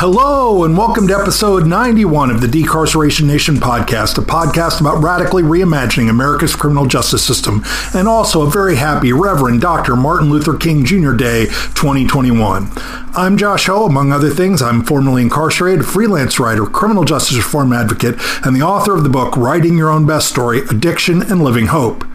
[0.00, 5.42] Hello, and welcome to episode 91 of the Decarceration Nation podcast, a podcast about radically
[5.42, 7.62] reimagining America's criminal justice system,
[7.94, 9.96] and also a very happy Reverend Dr.
[9.96, 11.12] Martin Luther King Jr.
[11.12, 11.44] Day
[11.74, 12.70] 2021.
[13.14, 13.84] I'm Josh Hoe.
[13.84, 18.94] Among other things, I'm formerly incarcerated, freelance writer, criminal justice reform advocate, and the author
[18.94, 22.09] of the book Writing Your Own Best Story Addiction and Living Hope.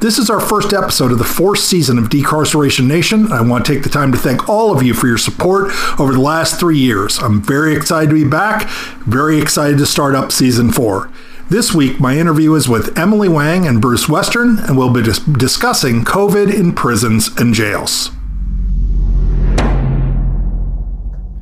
[0.00, 3.32] This is our first episode of the fourth season of Decarceration Nation.
[3.32, 6.12] I want to take the time to thank all of you for your support over
[6.12, 7.18] the last three years.
[7.18, 8.68] I'm very excited to be back,
[9.06, 11.10] very excited to start up season four.
[11.50, 15.18] This week, my interview is with Emily Wang and Bruce Western, and we'll be dis-
[15.18, 18.10] discussing COVID in prisons and jails.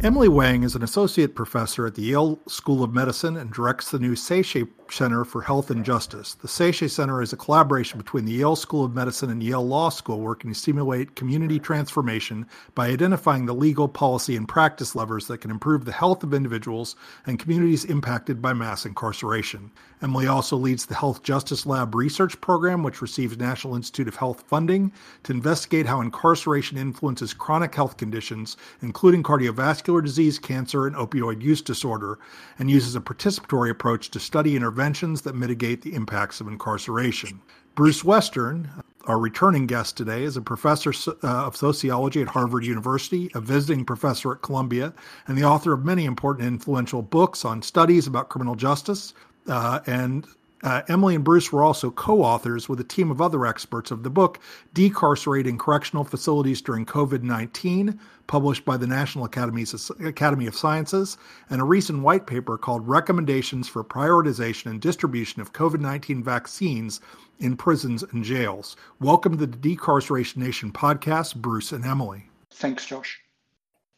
[0.06, 3.98] Emily Wang is an associate professor at the Yale School of Medicine and directs the
[3.98, 6.34] new SEICHE Center for Health and Justice.
[6.34, 9.88] The SEICHE Center is a collaboration between the Yale School of Medicine and Yale Law
[9.88, 12.46] School working to stimulate community transformation
[12.76, 16.94] by identifying the legal, policy, and practice levers that can improve the health of individuals
[17.26, 19.72] and communities impacted by mass incarceration.
[20.06, 24.44] Emily also leads the Health Justice Lab research program, which receives National Institute of Health
[24.46, 24.92] funding
[25.24, 31.60] to investigate how incarceration influences chronic health conditions, including cardiovascular disease, cancer, and opioid use
[31.60, 32.20] disorder,
[32.60, 37.42] and uses a participatory approach to study interventions that mitigate the impacts of incarceration.
[37.74, 38.70] Bruce Western,
[39.06, 43.84] our returning guest today, is a professor uh, of sociology at Harvard University, a visiting
[43.84, 44.94] professor at Columbia,
[45.26, 49.12] and the author of many important influential books on studies about criminal justice
[49.48, 50.26] uh, and
[50.62, 54.02] uh, Emily and Bruce were also co authors with a team of other experts of
[54.02, 54.40] the book
[54.74, 61.18] Decarcerating Correctional Facilities During COVID 19, published by the National Academies Academy of Sciences,
[61.50, 67.00] and a recent white paper called Recommendations for Prioritization and Distribution of COVID 19 Vaccines
[67.38, 68.76] in Prisons and Jails.
[68.98, 72.28] Welcome to the Decarceration Nation podcast, Bruce and Emily.
[72.50, 73.20] Thanks, Josh.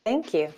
[0.04, 0.52] Thank you.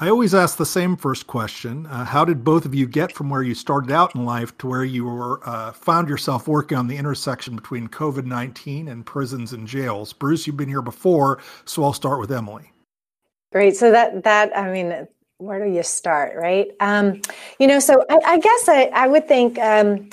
[0.00, 1.84] I always ask the same first question.
[1.86, 4.68] Uh, how did both of you get from where you started out in life to
[4.68, 9.52] where you were uh, found yourself working on the intersection between COVID 19 and prisons
[9.52, 10.12] and jails?
[10.12, 12.70] Bruce, you've been here before, so I'll start with Emily.
[13.50, 13.76] Great.
[13.76, 16.68] So that, that I mean, where do you start, right?
[16.78, 17.20] Um,
[17.58, 20.10] you know, so I, I guess I, I would think um,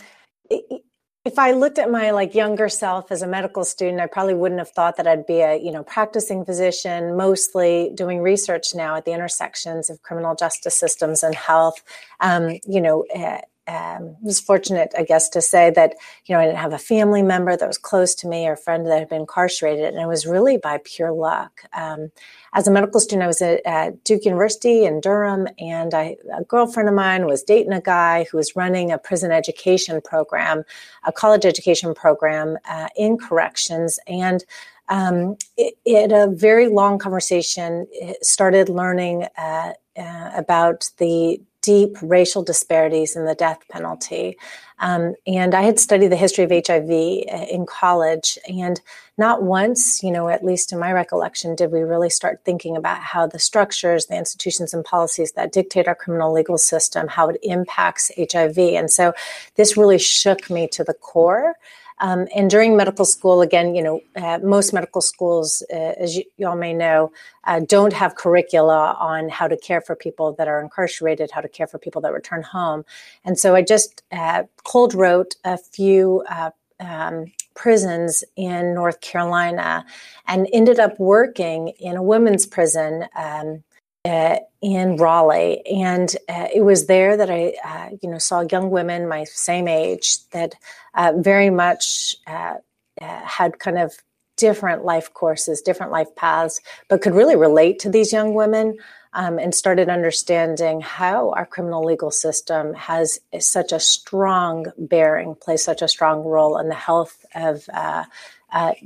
[1.26, 4.60] if I looked at my like younger self as a medical student, I probably wouldn't
[4.60, 9.06] have thought that I'd be a you know practicing physician, mostly doing research now at
[9.06, 11.84] the intersections of criminal justice systems and health.
[12.20, 15.96] Um, you know, uh, um, was fortunate, I guess, to say that
[16.26, 18.58] you know I didn't have a family member that was close to me or a
[18.58, 21.62] friend that had been incarcerated, and it was really by pure luck.
[21.74, 22.12] Um,
[22.54, 26.44] as a medical student, I was at, at, Duke University in Durham, and I, a
[26.44, 30.64] girlfriend of mine was dating a guy who was running a prison education program,
[31.04, 34.46] a college education program uh, in corrections, and
[34.90, 37.88] um, it, it, a very long conversation
[38.22, 44.38] started learning uh, uh, about the deep racial disparities in the death penalty.
[44.80, 48.80] Um, and I had studied the history of HIV uh, in college, and
[49.18, 53.00] not once, you know, at least in my recollection, did we really start thinking about
[53.00, 57.40] how the structures, the institutions, and policies that dictate our criminal legal system, how it
[57.42, 58.58] impacts HIV.
[58.58, 59.14] And so
[59.56, 61.56] this really shook me to the core.
[62.00, 66.24] Um, and during medical school, again, you know, uh, most medical schools, uh, as you,
[66.38, 67.12] you, all may know,
[67.46, 71.48] uh, don't have curricula on how to care for people that are incarcerated, how to
[71.48, 72.84] care for people that return home.
[73.24, 79.86] And so I just uh, cold wrote a few uh, um, prisons in North Carolina
[80.28, 83.06] and ended up working in a women's prison.
[83.16, 83.64] Um,
[84.06, 88.70] uh, in Raleigh, and uh, it was there that I, uh, you know, saw young
[88.70, 90.54] women my same age that
[90.94, 92.56] uh, very much uh,
[93.02, 93.94] uh, had kind of
[94.38, 98.78] different life courses, different life paths, but could really relate to these young women.
[99.18, 105.64] Um, and started understanding how our criminal legal system has such a strong bearing, plays
[105.64, 107.66] such a strong role in the health of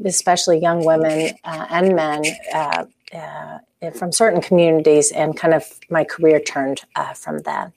[0.05, 2.21] especially young women and men
[3.93, 7.71] from certain communities, and kind of my career turned uh, from that.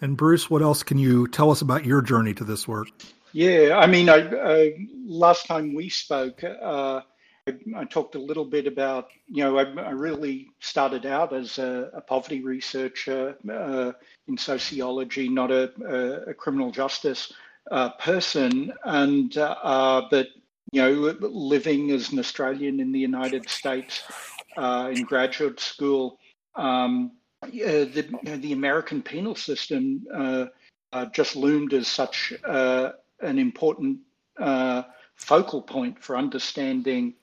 [0.00, 2.88] And Bruce, what else can you tell us about your journey to this work?
[3.32, 7.00] Yeah, I mean, I, I last time we spoke, uh,
[7.46, 11.58] I, I, talked a little bit about, you know, I, I really started out as
[11.58, 13.92] a, a poverty researcher uh,
[14.28, 17.32] in sociology, not a, a, a criminal justice
[17.70, 20.28] uh, person, and uh, but
[20.70, 24.02] you know, living as an Australian in the United States
[24.56, 26.18] uh, in graduate school,
[26.54, 27.12] um,
[27.42, 28.08] uh, the,
[28.40, 30.46] the American penal system uh,
[30.92, 32.90] uh just loomed as such uh,
[33.20, 33.98] an important
[35.16, 37.14] focal point for understanding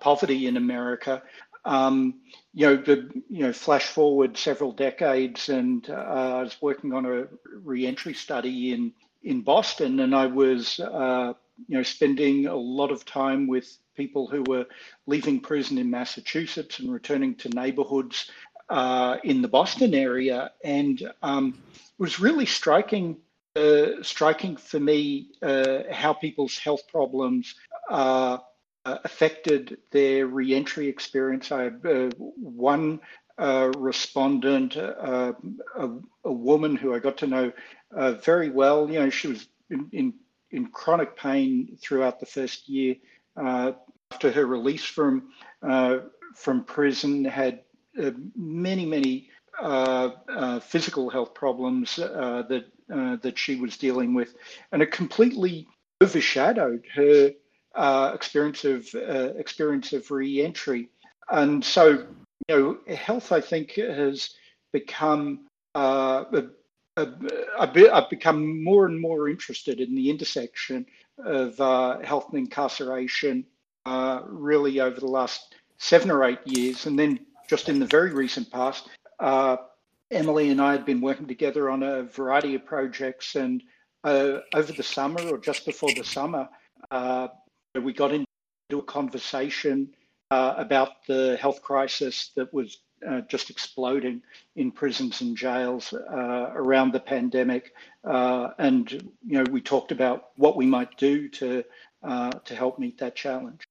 [0.00, 1.22] poverty in America.
[1.64, 2.14] um,
[2.54, 7.28] you know, the, you know, flash forward several decades, and I was working on a
[7.62, 8.92] reentry study in
[9.22, 14.42] in Boston, and I was, you know, spending a lot of time with people who
[14.42, 14.66] were
[15.06, 18.30] leaving prison in Massachusetts and returning to neighborhoods
[18.68, 23.18] uh, in the Boston area, and um, it was really striking.
[23.54, 27.54] Uh, striking for me uh, how people's health problems
[27.90, 28.38] uh,
[28.84, 31.52] affected their reentry experience.
[31.52, 33.00] I had uh, one
[33.38, 35.32] uh, respondent, uh,
[35.76, 35.90] a,
[36.24, 37.52] a, woman who I got to know
[37.94, 38.90] uh, very well.
[38.90, 40.14] You know, she was in, in,
[40.50, 42.96] in, chronic pain throughout the first year
[43.36, 43.72] Uh,
[44.12, 45.30] after her release from
[45.62, 45.98] uh,
[46.34, 47.24] from prison.
[47.24, 47.60] Had
[48.02, 49.30] uh, many many
[50.60, 54.34] physical health problems that that she was dealing with,
[54.72, 55.66] and it completely
[56.02, 57.30] overshadowed her
[57.74, 60.90] uh, experience of uh, experience of re-entry,
[61.30, 62.06] and so
[62.48, 64.30] you know, health I think has
[64.72, 65.46] become.
[65.74, 66.24] Uh,
[67.58, 70.84] I've become more and more interested in the intersection
[71.18, 73.44] of uh, health and incarceration,
[73.86, 77.18] uh, really over the last seven or eight years, and then
[77.48, 78.88] just in the very recent past.
[79.18, 79.56] Uh,
[80.10, 83.62] Emily and I had been working together on a variety of projects, and
[84.04, 86.48] over the summer or just before the summer,
[86.90, 87.28] uh,
[87.80, 88.26] we got into
[88.78, 89.94] a conversation
[90.30, 92.78] uh, about the health crisis that was
[93.08, 94.22] uh, just exploding
[94.56, 97.72] in prisons and jails uh, around the pandemic,
[98.04, 101.64] uh, and you know we talked about what we might do to
[102.02, 103.62] uh, to help meet that challenge.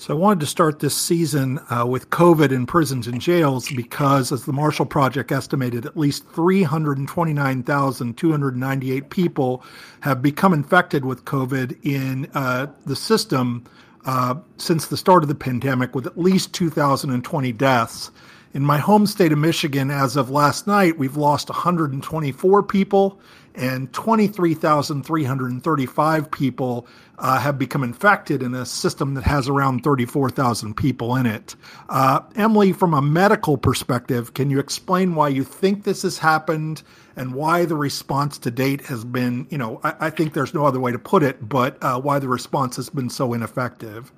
[0.00, 4.30] So I wanted to start this season uh, with COVID in prisons and jails because,
[4.30, 9.64] as the Marshall Project estimated, at least 329,298 people
[10.02, 13.64] have become infected with COVID in uh, the system
[14.04, 18.12] uh, since the start of the pandemic, with at least 2,020 deaths.
[18.54, 23.20] In my home state of Michigan, as of last night, we've lost 124 people
[23.54, 26.86] and 23,335 people
[27.18, 31.56] uh, have become infected in a system that has around 34,000 people in it.
[31.90, 36.82] Uh, Emily, from a medical perspective, can you explain why you think this has happened
[37.16, 40.64] and why the response to date has been, you know, I, I think there's no
[40.64, 44.10] other way to put it, but uh, why the response has been so ineffective?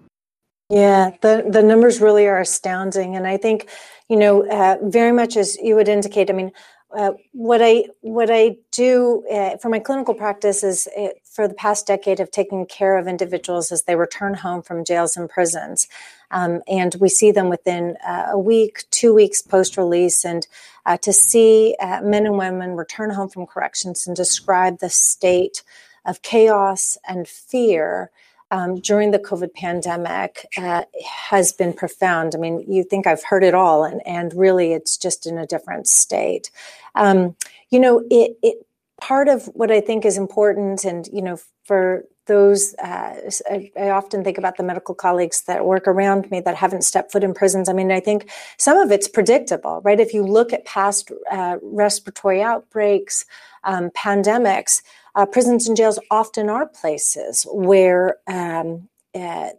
[0.71, 3.17] Yeah, the, the numbers really are astounding.
[3.17, 3.71] And I think,
[4.11, 6.53] you know, uh, very much as you would indicate, I mean,
[6.97, 11.55] uh, what I what I do uh, for my clinical practice is uh, for the
[11.55, 15.89] past decade of taking care of individuals as they return home from jails and prisons,
[16.33, 20.49] um, and we see them within uh, a week, two weeks post release, and
[20.87, 25.65] uh, to see men and women return home from corrections and describe the state
[26.07, 28.13] of chaos and fear
[28.51, 32.35] um, during the COVID pandemic uh, has been profound.
[32.35, 35.47] I mean, you think I've heard it all, and, and really it's just in a
[35.47, 36.51] different state.
[36.95, 37.37] Um,
[37.71, 38.67] you know, it, it
[39.01, 43.91] part of what I think is important, and you know, for those, uh, I, I,
[43.91, 47.35] often think about the medical colleagues that work around me that haven't stepped foot in
[47.35, 47.69] prisons.
[47.69, 49.99] I mean, I think some of it's predictable, right?
[49.99, 53.25] If you look at past uh, respiratory outbreaks,
[53.65, 54.83] um, pandemics,
[55.15, 59.51] uh, prisons and jails often are places where um, uh,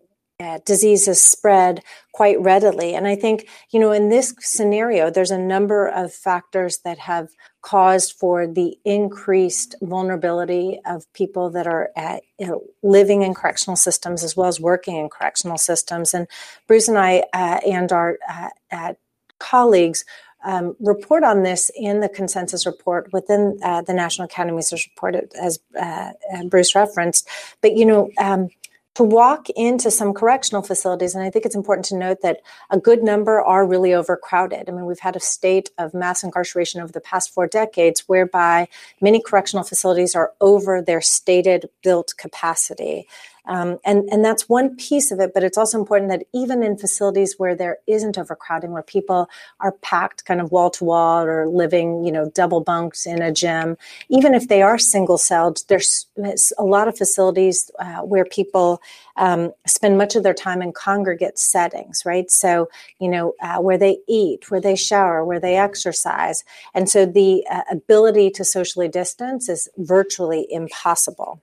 [0.41, 1.83] uh, diseases spread
[2.13, 2.95] quite readily.
[2.95, 7.29] And I think, you know, in this scenario, there's a number of factors that have
[7.61, 13.75] caused for the increased vulnerability of people that are at, you know, living in correctional
[13.75, 16.11] systems as well as working in correctional systems.
[16.13, 16.27] And
[16.67, 18.17] Bruce and I uh, and our
[18.71, 18.93] uh,
[19.37, 20.05] colleagues
[20.43, 25.59] um, report on this in the consensus report within uh, the National Academies report, as
[25.79, 26.11] uh,
[26.45, 27.27] Bruce referenced.
[27.61, 28.49] But you know, um,
[28.95, 32.77] to walk into some correctional facilities, and I think it's important to note that a
[32.77, 34.67] good number are really overcrowded.
[34.67, 38.67] I mean, we've had a state of mass incarceration over the past four decades whereby
[38.99, 43.07] many correctional facilities are over their stated built capacity.
[43.51, 46.77] Um, and, and that's one piece of it, but it's also important that even in
[46.77, 49.29] facilities where there isn't overcrowding, where people
[49.59, 53.29] are packed kind of wall to wall or living, you know, double bunked in a
[53.29, 53.77] gym,
[54.07, 58.81] even if they are single celled, there's, there's a lot of facilities uh, where people
[59.17, 62.31] um, spend much of their time in congregate settings, right?
[62.31, 66.45] So, you know, uh, where they eat, where they shower, where they exercise.
[66.73, 71.41] And so the uh, ability to socially distance is virtually impossible.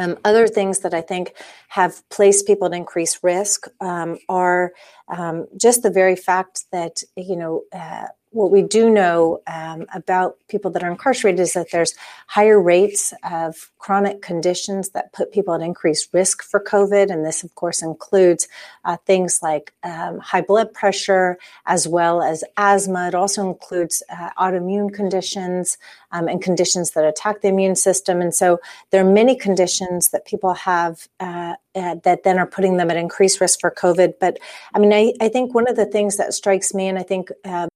[0.00, 1.34] Um, other things that I think
[1.68, 4.72] have placed people at increased risk um, are
[5.08, 10.38] um, just the very fact that you know uh, what we do know um, about
[10.48, 11.94] people that are incarcerated is that there's
[12.28, 17.10] higher rates of chronic conditions that put people at increased risk for COVID.
[17.10, 18.46] And this, of course, includes
[18.84, 23.08] uh, things like um, high blood pressure as well as asthma.
[23.08, 25.76] It also includes uh, autoimmune conditions
[26.12, 28.20] um, and conditions that attack the immune system.
[28.20, 28.60] And so
[28.90, 32.96] there are many conditions that people have uh, uh that then are putting them at
[32.96, 34.14] increased risk for COVID.
[34.20, 34.38] But
[34.74, 37.30] I mean, I, I think one of the things that strikes me, and I think
[37.44, 37.68] um,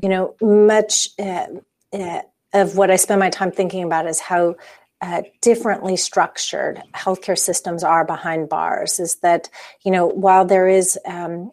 [0.00, 1.46] you know, much uh,
[1.92, 2.22] uh,
[2.52, 4.56] of what I spend my time thinking about is how
[5.00, 9.00] uh, differently structured healthcare systems are behind bars.
[9.00, 9.50] Is that,
[9.84, 11.50] you know, while there is um,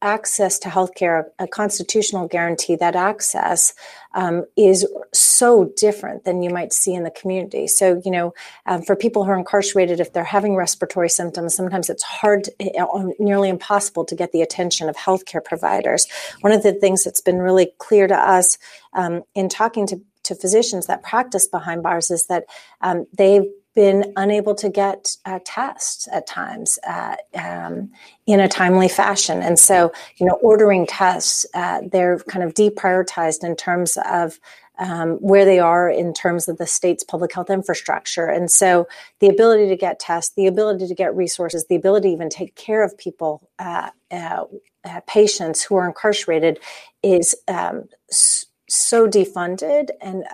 [0.00, 3.74] access to healthcare, a constitutional guarantee, that access
[4.14, 7.66] um, is so different than you might see in the community.
[7.66, 8.34] So, you know,
[8.66, 13.04] um, for people who are incarcerated, if they're having respiratory symptoms, sometimes it's hard, uh,
[13.18, 16.06] nearly impossible to get the attention of healthcare providers.
[16.40, 18.58] One of the things that's been really clear to us
[18.92, 22.44] um, in talking to to physicians that practice behind bars is that
[22.82, 23.46] um, they've
[23.78, 27.88] been unable to get uh, tests at times uh, um,
[28.26, 29.40] in a timely fashion.
[29.40, 34.40] And so, you know, ordering tests, uh, they're kind of deprioritized in terms of
[34.80, 38.26] um, where they are in terms of the state's public health infrastructure.
[38.26, 38.88] And so,
[39.20, 42.56] the ability to get tests, the ability to get resources, the ability to even take
[42.56, 44.46] care of people, uh, uh,
[44.82, 46.58] uh, patients who are incarcerated
[47.04, 50.24] is um, so defunded and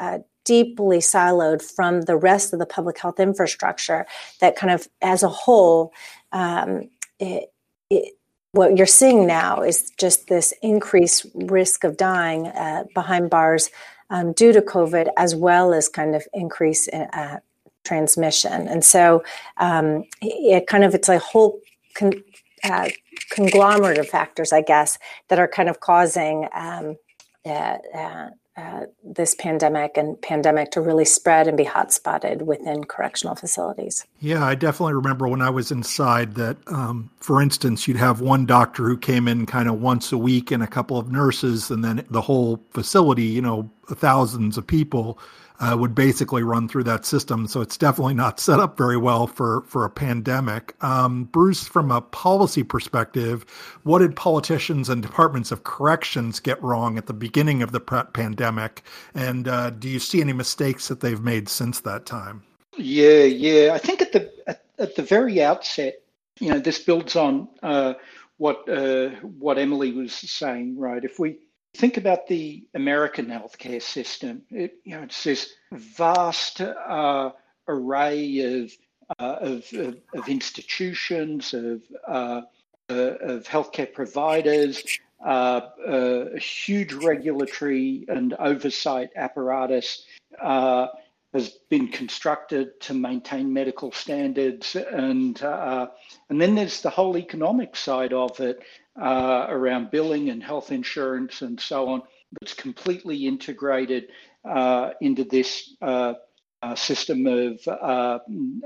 [0.45, 4.07] deeply siloed from the rest of the public health infrastructure
[4.41, 5.93] that kind of as a whole
[6.33, 7.53] um, it,
[7.91, 8.15] it,
[8.53, 13.71] what you're seeing now is just this increased risk of dying uh, behind bars
[14.11, 17.39] um, due to covid as well as kind of increase in uh,
[17.85, 18.67] transmission.
[18.67, 19.23] And so
[19.59, 21.61] um, it kind of it's a whole
[21.95, 22.25] con-
[22.65, 22.89] uh,
[23.31, 24.99] conglomerate of factors i guess
[25.29, 26.97] that are kind of causing um,
[27.45, 33.35] uh, uh, uh, this pandemic and pandemic to really spread and be hotspotted within correctional
[33.35, 34.07] facilities.
[34.21, 38.47] Yeah, I definitely remember when I was inside that, um, for instance, you'd have one
[38.47, 41.85] doctor who came in kind of once a week and a couple of nurses, and
[41.85, 45.19] then the whole facility, you know, thousands of people
[45.65, 47.47] uh, would basically run through that system.
[47.47, 50.75] So it's definitely not set up very well for for a pandemic.
[50.85, 53.45] Um, Bruce, from a policy perspective,
[53.83, 58.83] what did politicians and departments of corrections get wrong at the beginning of the pandemic,
[59.15, 62.43] and uh, do you see any mistakes that they've made since that time?
[62.77, 63.73] Yeah, yeah.
[63.73, 65.95] I think at the at, at the very outset,
[66.41, 67.95] you know, this builds on uh,
[68.37, 71.03] what uh, what Emily was saying, right?
[71.05, 71.39] If we
[71.75, 77.33] think about the American healthcare system, it, you know, it's this vast uh,
[77.69, 78.73] array of,
[79.19, 82.43] uh, of, of, of, institutions, of, uh,
[82.91, 84.85] uh of healthcare providers,
[85.25, 90.05] uh, uh, a huge regulatory and oversight apparatus
[90.41, 98.13] has been constructed to maintain medical standards, and and then there's the whole economic side
[98.13, 98.61] of it
[99.01, 102.03] uh, around billing and health insurance and so on
[102.41, 104.09] that's completely integrated
[104.45, 106.15] uh, into this uh,
[106.63, 108.19] uh system of, uh,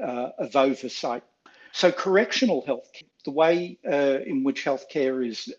[0.02, 1.22] uh, of oversight.
[1.72, 5.52] So, correctional health, care, the way in which healthcare is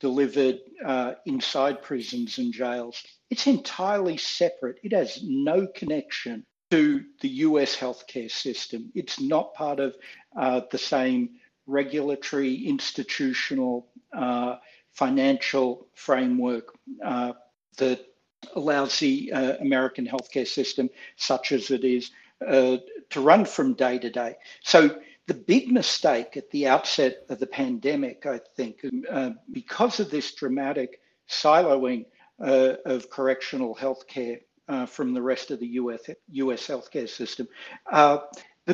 [0.00, 0.58] delivered
[1.26, 4.78] inside prisons and jails, it's entirely separate.
[4.82, 8.90] It has no connection to the US healthcare system.
[8.94, 9.94] It's not part of
[10.34, 11.30] the same
[11.68, 14.56] regulatory, institutional, uh,
[14.92, 17.32] financial framework uh,
[17.76, 18.04] that
[18.56, 22.10] allows the uh, American healthcare system, such as it is,
[22.46, 22.78] uh,
[23.10, 24.34] to run from day to day.
[24.64, 30.10] So the big mistake at the outset of the pandemic, I think, uh, because of
[30.10, 32.06] this dramatic siloing
[32.40, 34.40] uh, of correctional healthcare
[34.86, 37.48] from the rest of the US, US healthcare system,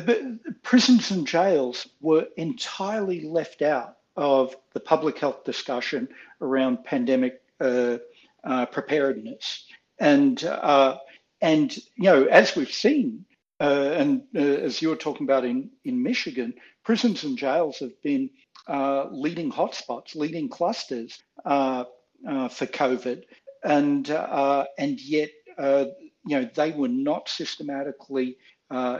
[0.01, 6.07] the, prisons and jails were entirely left out of the public health discussion
[6.41, 7.97] around pandemic uh,
[8.43, 9.65] uh, preparedness.
[9.99, 10.97] And, uh,
[11.41, 13.25] and, you know, as we've seen,
[13.59, 18.01] uh, and uh, as you were talking about in, in Michigan, prisons and jails have
[18.01, 18.29] been
[18.67, 21.85] uh, leading hotspots, leading clusters for
[22.25, 23.23] COVID.
[23.63, 28.37] And, and yet, you know, they were not systematically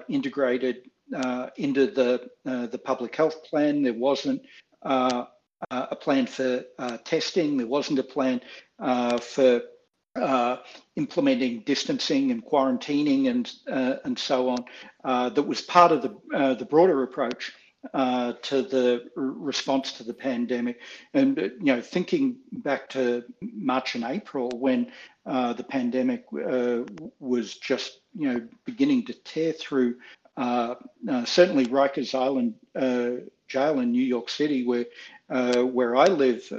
[0.09, 3.83] integrated uh, into the uh, the public health plan.
[3.83, 4.41] There wasn't
[4.83, 5.25] uh,
[5.69, 7.57] uh, a plan for uh, testing.
[7.57, 8.41] There wasn't a plan
[9.21, 9.61] for
[10.95, 13.51] implementing distancing and quarantining and
[14.03, 14.65] and so on.
[15.33, 17.53] that was part of the the broader approach
[17.93, 20.79] uh, to the response to the pandemic.
[21.13, 24.91] And, you know, thinking back to March and April when
[25.25, 26.81] uh, the pandemic uh,
[27.19, 29.95] was just, you know, beginning to tear through
[30.37, 30.75] uh,
[31.09, 34.85] uh, certainly Rikers Island uh, jail in New York City, where
[35.27, 36.51] where I live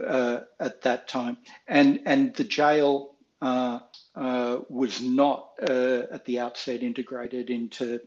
[0.61, 1.37] at that time,
[1.69, 8.01] and and the jail was not at the outset integrated into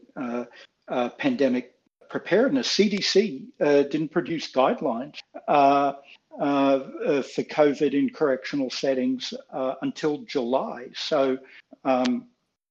[1.18, 1.74] pandemic
[2.10, 2.68] preparedness.
[2.68, 5.92] CDC uh, didn't produce guidelines uh,
[6.40, 6.78] uh,
[7.22, 9.32] for COVID in correctional settings
[9.82, 10.88] until July.
[10.94, 11.38] So
[11.84, 12.26] um,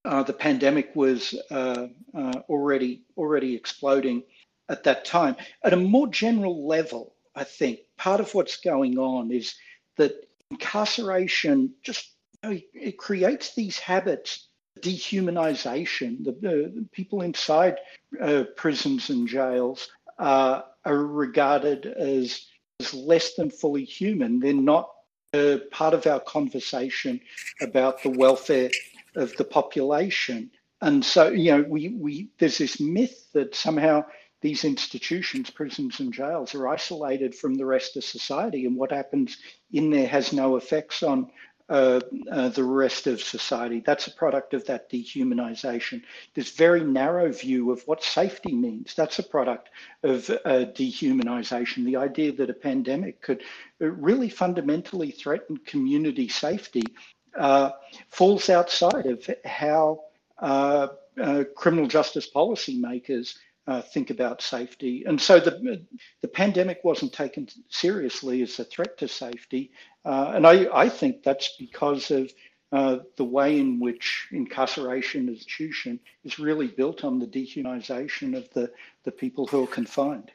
[0.06, 4.24] uh, the pandemic was uh, uh, already already exploding
[4.70, 5.36] at that time.
[5.64, 9.56] At a more general level, I think part of what's going on is
[9.98, 12.12] that incarceration just
[12.44, 14.48] you know, it creates these habits,
[14.82, 16.24] dehumanization.
[16.24, 17.78] The, the people inside
[18.22, 22.46] uh, prisons and jails uh, are regarded as,
[22.80, 24.40] as less than fully human.
[24.40, 24.90] They're not
[25.34, 27.22] uh, part of our conversation
[27.62, 28.70] about the welfare
[29.16, 30.52] of the population.
[30.82, 34.06] And so, you know, we, we there's this myth that somehow
[34.42, 39.38] these institutions, prisons and jails, are isolated from the rest of society, and what happens
[39.74, 41.30] in there has no effects on
[41.70, 42.00] uh,
[42.32, 43.80] uh, the rest of society.
[43.86, 46.02] That's a product of that dehumanization.
[46.34, 49.70] This very narrow view of what safety means, that's a product
[50.02, 51.86] of uh, dehumanization.
[51.86, 53.44] The idea that a pandemic could
[53.82, 56.84] uh, really fundamentally threaten community safety
[58.10, 60.02] falls outside of how
[61.56, 63.36] criminal justice policymakers
[63.70, 65.04] uh, think about safety.
[65.06, 65.86] And so the,
[66.22, 69.72] the pandemic wasn't taken seriously as a threat to safety.
[70.04, 72.32] Uh, and I, I think that's because of
[72.72, 78.72] uh, the way in which incarceration institution is really built on the dehumanization of the,
[79.04, 80.32] the people who are confined.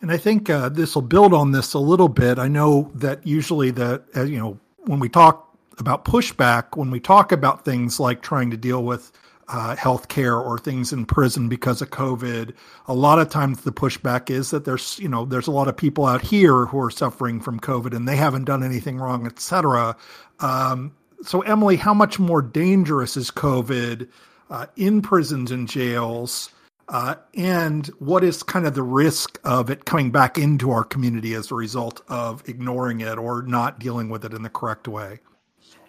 [0.00, 2.38] And I think uh, this will build on this a little bit.
[2.38, 7.00] I know that usually that uh, you know when we talk about pushback when we
[7.00, 9.10] talk about things like trying to deal with
[9.48, 12.54] uh, health care or things in prison because of COVID.
[12.88, 15.76] A lot of times the pushback is that there's, you know, there's a lot of
[15.76, 19.38] people out here who are suffering from COVID and they haven't done anything wrong, et
[19.38, 19.96] cetera.
[20.40, 24.08] Um, so, Emily, how much more dangerous is COVID
[24.50, 26.50] uh, in prisons and jails?
[26.88, 31.34] Uh, and what is kind of the risk of it coming back into our community
[31.34, 35.18] as a result of ignoring it or not dealing with it in the correct way?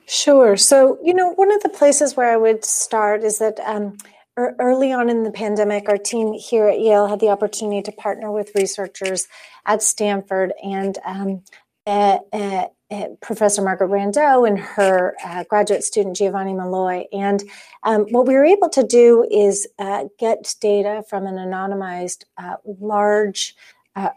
[0.07, 0.55] Sure.
[0.55, 3.97] So, you know, one of the places where I would start is that um,
[4.37, 8.31] early on in the pandemic, our team here at Yale had the opportunity to partner
[8.31, 9.27] with researchers
[9.65, 11.43] at Stanford and um,
[11.85, 17.03] uh, uh, uh, Professor Margaret Brandeau and her uh, graduate student Giovanni Malloy.
[17.11, 17.43] And
[17.83, 22.55] um, what we were able to do is uh, get data from an anonymized uh,
[22.79, 23.55] large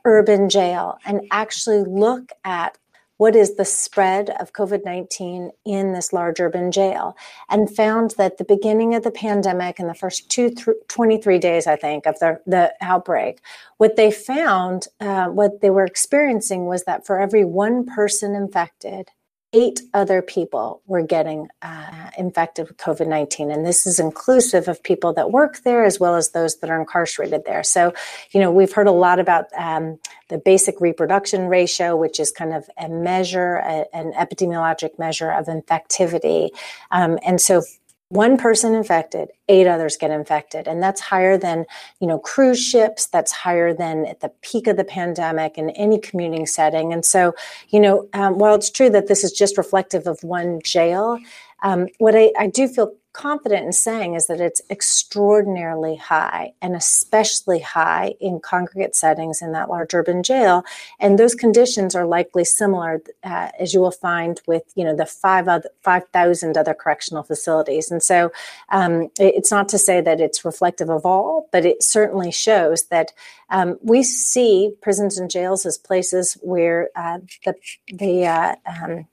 [0.05, 2.77] urban jail and actually look at
[3.21, 7.15] what is the spread of COVID 19 in this large urban jail,
[7.51, 11.67] and found that the beginning of the pandemic in the first two, th- 23 days,
[11.67, 13.43] I think, of the, the outbreak,
[13.77, 19.11] what they found, uh, what they were experiencing was that for every one person infected,
[19.53, 23.51] eight other people were getting uh, infected with COVID 19.
[23.51, 26.81] And this is inclusive of people that work there as well as those that are
[26.81, 27.65] incarcerated there.
[27.65, 27.93] So,
[28.31, 32.55] you know, we've heard a lot about um, the basic reproduction ratio, which is kind
[32.55, 36.51] of a measure, a, an epidemiologic measure of infectivity.
[36.93, 37.63] Um, and so
[38.11, 40.69] one person infected eight others get infected.
[40.69, 41.65] And that's higher than
[42.01, 43.07] you know cruise ships.
[43.07, 46.93] That's higher than at the peak of the pandemic in any commuting setting.
[46.93, 47.35] And so
[47.71, 51.19] you know um, while it's true that this is just reflective of one jail
[51.63, 56.77] um, what I, I do feel confident in saying is that it's extraordinarily high and
[56.77, 60.65] especially high in congregate settings in that large urban jail.
[60.99, 65.07] And those conditions are likely similar uh, as you will find with you know the
[65.07, 67.91] five other 5000 other correctional facilities.
[67.91, 68.33] And so
[68.71, 73.13] um, it's not to say that it's reflective of all but it certainly shows that
[73.51, 77.55] um, we see prisons and jails as places where uh, the
[77.89, 79.07] the uh, um,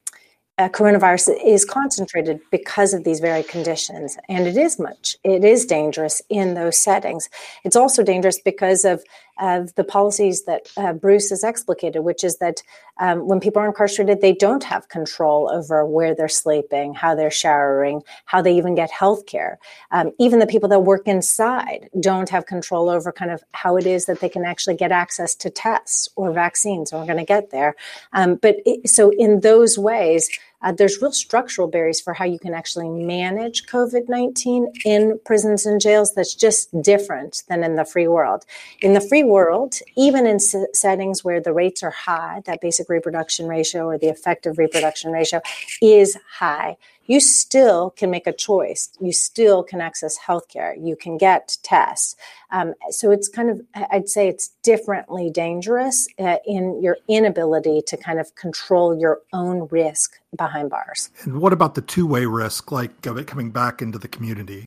[0.57, 4.17] uh, coronavirus is concentrated because of these very conditions.
[4.27, 7.29] And it is much, it is dangerous in those settings.
[7.63, 9.03] It's also dangerous because of,
[9.39, 12.63] of the policies that uh, Bruce has explicated, which is that
[12.99, 17.29] um, when people are incarcerated, they don't have control over where they're sleeping, how they're
[17.29, 19.59] showering, how they even get health care.
[19.91, 23.85] Um, even the people that work inside don't have control over kind of how it
[23.85, 26.91] is that they can actually get access to tests or vaccines.
[26.91, 27.75] And we're going to get there.
[28.13, 30.27] Um, but it, so in those ways,
[30.61, 35.65] uh, there's real structural barriers for how you can actually manage COVID 19 in prisons
[35.65, 38.45] and jails that's just different than in the free world.
[38.81, 42.89] In the free world, even in s- settings where the rates are high, that basic
[42.89, 45.41] reproduction ratio or the effective reproduction ratio
[45.81, 48.89] is high you still can make a choice.
[48.99, 50.75] You still can access healthcare.
[50.79, 52.15] You can get tests.
[52.51, 57.97] Um, so it's kind of, I'd say it's differently dangerous uh, in your inability to
[57.97, 61.09] kind of control your own risk behind bars.
[61.23, 64.65] And what about the two way risk, like of it coming back into the community?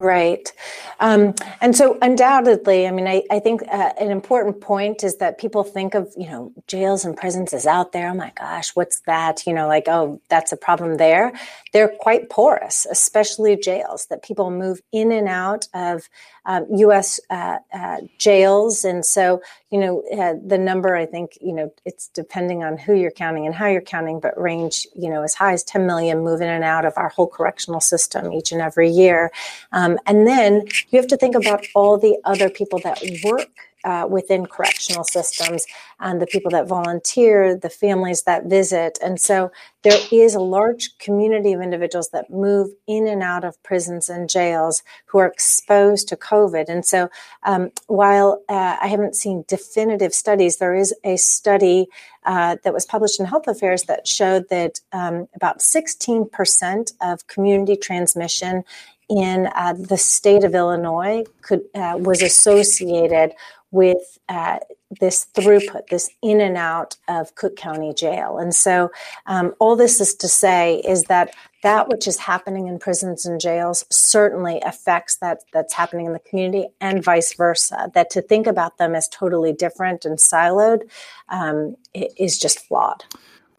[0.00, 0.52] Right.
[1.00, 5.38] Um, and so, undoubtedly, I mean, I, I think uh, an important point is that
[5.38, 8.08] people think of, you know, jails and prisons as out there.
[8.08, 9.44] Oh my gosh, what's that?
[9.44, 11.32] You know, like, oh, that's a problem there.
[11.72, 16.08] They're quite porous, especially jails, that people move in and out of
[16.46, 17.20] um, U.S.
[17.28, 18.84] Uh, uh, jails.
[18.84, 22.94] And so, you know, uh, the number, I think, you know, it's depending on who
[22.94, 26.24] you're counting and how you're counting, but range, you know, as high as 10 million
[26.24, 29.30] move in and out of our whole correctional system each and every year.
[29.72, 33.48] Um, and then you have to think about all the other people that work
[33.84, 35.64] uh, within correctional systems
[36.00, 38.98] and the people that volunteer, the families that visit.
[39.02, 39.50] And so
[39.82, 44.28] there is a large community of individuals that move in and out of prisons and
[44.28, 46.68] jails who are exposed to COVID.
[46.68, 47.08] And so
[47.44, 51.86] um, while uh, I haven't seen definitive studies, there is a study
[52.26, 57.76] uh, that was published in Health Affairs that showed that um, about 16% of community
[57.76, 58.64] transmission
[59.08, 63.32] in uh, the state of Illinois could uh, was associated
[63.70, 64.58] with uh,
[65.00, 68.38] this throughput, this in and out of Cook County Jail.
[68.38, 68.90] And so,
[69.26, 73.40] um, all this is to say is that that which is happening in prisons and
[73.40, 77.90] jails certainly affects that that's happening in the community, and vice versa.
[77.94, 80.88] That to think about them as totally different and siloed
[81.28, 83.04] um, is just flawed.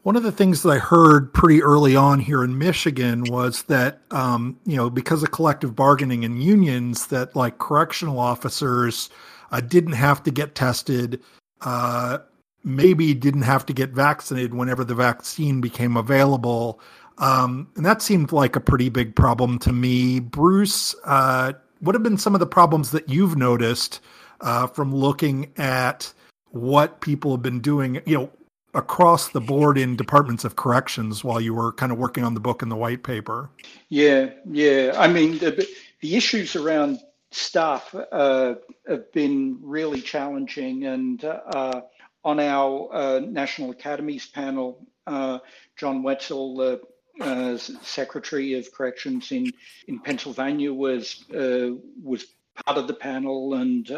[0.04, 4.00] One of the things that I heard pretty early on here in Michigan was that,
[4.12, 9.10] um, you know, because of collective bargaining and unions, that like correctional officers
[9.52, 11.22] uh, didn't have to get tested,
[11.62, 12.20] uh,
[12.64, 16.80] maybe didn't have to get vaccinated whenever the vaccine became available.
[17.18, 20.22] Um, and that seemed like a pretty big problem to me.
[20.22, 24.00] Bruce, uh, what have been some of the problems that you've noticed
[24.40, 26.14] uh, from looking at
[26.52, 28.32] what people have been doing, you know,
[28.74, 32.40] across the board in departments of corrections while you were kind of working on the
[32.40, 33.50] book and the white paper?
[33.90, 34.94] Yeah, yeah.
[34.98, 35.68] I mean, the,
[36.02, 37.00] the issues around
[37.32, 38.56] staff uh,
[38.88, 40.86] have been really challenging.
[40.86, 41.82] And uh,
[42.24, 45.40] on our uh, National Academies panel, uh,
[45.76, 46.82] John Wetzel, the
[47.22, 49.52] uh, Secretary of Corrections in,
[49.88, 52.28] in Pennsylvania, was uh, was
[52.66, 53.90] part of the panel, and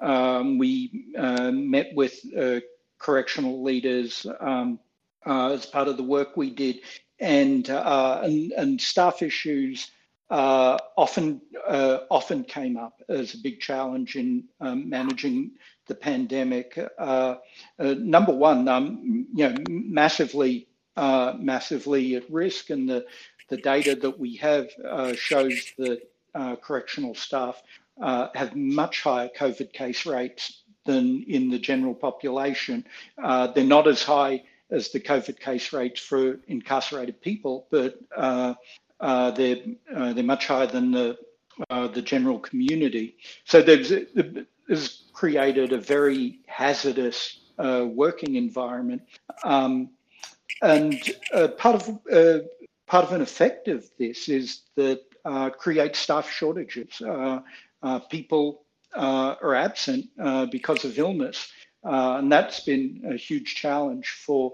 [0.00, 2.20] um, we met with
[3.00, 4.78] correctional leaders um,
[5.26, 6.80] as part of the work we did,
[7.18, 9.90] and and, and staff issues
[10.30, 15.50] uh, often uh, often came up as a big challenge in um, managing
[15.88, 16.78] the pandemic.
[16.98, 17.34] Uh,
[17.80, 23.04] uh number one, um, you know, massively uh, massively at risk, and the
[23.48, 26.00] the data that we have uh, shows that
[26.62, 27.60] correctional staff
[28.00, 32.84] have much higher COVID case rates than in the general population.
[33.18, 38.54] they're not as high as the COVID case rates for incarcerated people, but uh,
[39.00, 39.56] uh, they're
[39.94, 41.18] uh, they're much higher than the
[41.70, 43.16] uh, the general community.
[43.44, 43.92] So there's
[44.68, 49.02] has created a very hazardous uh, working environment,
[49.44, 49.90] um,
[50.62, 51.00] and
[51.34, 52.44] uh, part of uh,
[52.86, 55.02] part of an effect of this is that
[55.58, 57.02] creates staff shortages.
[58.10, 58.62] people
[58.94, 60.06] are absent
[60.50, 61.50] because of illness,
[61.82, 64.52] and that's been a huge challenge for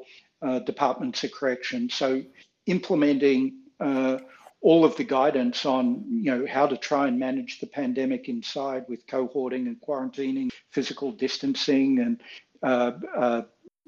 [0.64, 1.88] departments of correction.
[1.90, 2.22] So
[2.66, 4.18] implementing uh,
[4.60, 8.84] all of the guidance on you know how to try and manage the pandemic inside
[8.88, 12.20] with cohorting and quarantining, physical distancing, and
[12.62, 13.42] uh, uh,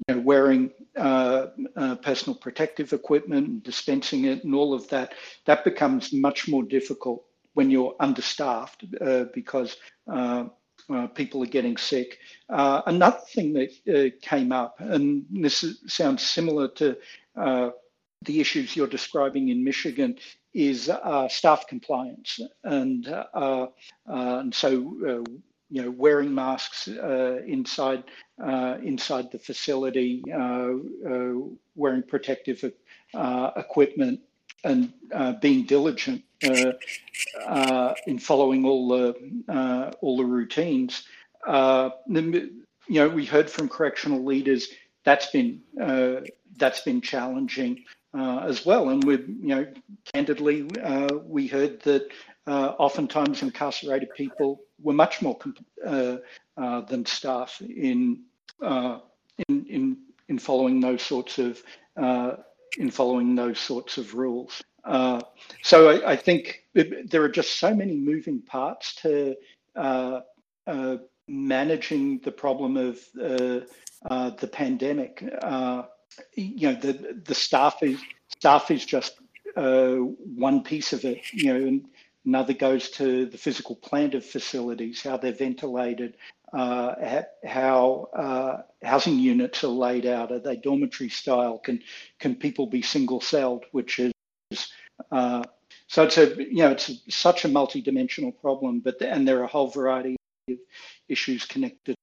[0.07, 5.13] you know, wearing uh, uh personal protective equipment and dispensing it and all of that.
[5.45, 9.77] That becomes much more difficult when you're understaffed uh, because.
[10.11, 10.45] Uh,
[11.13, 12.17] people are getting sick.
[12.49, 16.97] another thing that came up, and this is, sounds similar to
[18.23, 20.17] the issues you're describing in Michigan
[20.53, 23.67] is uh, staff compliance, and uh, uh
[24.05, 24.69] and so
[25.07, 25.31] uh,
[25.69, 28.03] you know wearing masks uh, inside
[28.83, 30.23] inside the facility,
[31.75, 32.71] wearing protective
[33.55, 34.19] equipment,
[34.63, 34.91] and
[35.41, 41.03] being diligent in following all the all the routines.
[41.47, 42.51] you
[42.89, 44.69] know, we heard from correctional leaders
[45.03, 45.61] that's been
[46.57, 47.83] that's been challenging.
[48.17, 48.89] uh, as well.
[48.89, 49.67] And we, you know,
[50.13, 52.07] candidly, uh, we heard that
[52.47, 55.37] uh, oftentimes incarcerated people were much more
[55.85, 56.17] uh,
[56.57, 58.23] uh, than staff in,
[58.63, 58.99] uh,
[59.47, 59.97] in in
[60.29, 61.61] in following those sorts of
[62.77, 64.61] in following those sorts of rules.
[65.61, 69.35] So I, I, think there are just so many moving parts to
[71.27, 75.23] managing the problem of the pandemic
[76.35, 77.99] you know the the staff is
[78.29, 79.19] staff is just
[79.55, 81.21] uh, one piece of it.
[81.33, 81.85] You know, and
[82.25, 86.15] another goes to the physical plant of facilities, how they're ventilated,
[86.53, 90.31] uh, how uh, housing units are laid out.
[90.31, 91.59] Are they dormitory style?
[91.59, 91.81] Can
[92.19, 93.65] can people be single celled?
[93.71, 94.11] Which is
[95.11, 95.43] uh,
[95.87, 99.47] so it's a you know it's such a multi-dimensional problem, but and there are a
[99.47, 100.15] whole variety
[100.49, 100.57] of
[101.07, 101.95] issues connected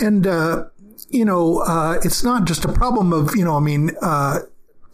[0.00, 0.64] and, uh,
[1.08, 4.40] you know, uh, it's not just a problem of, you know, I mean, uh,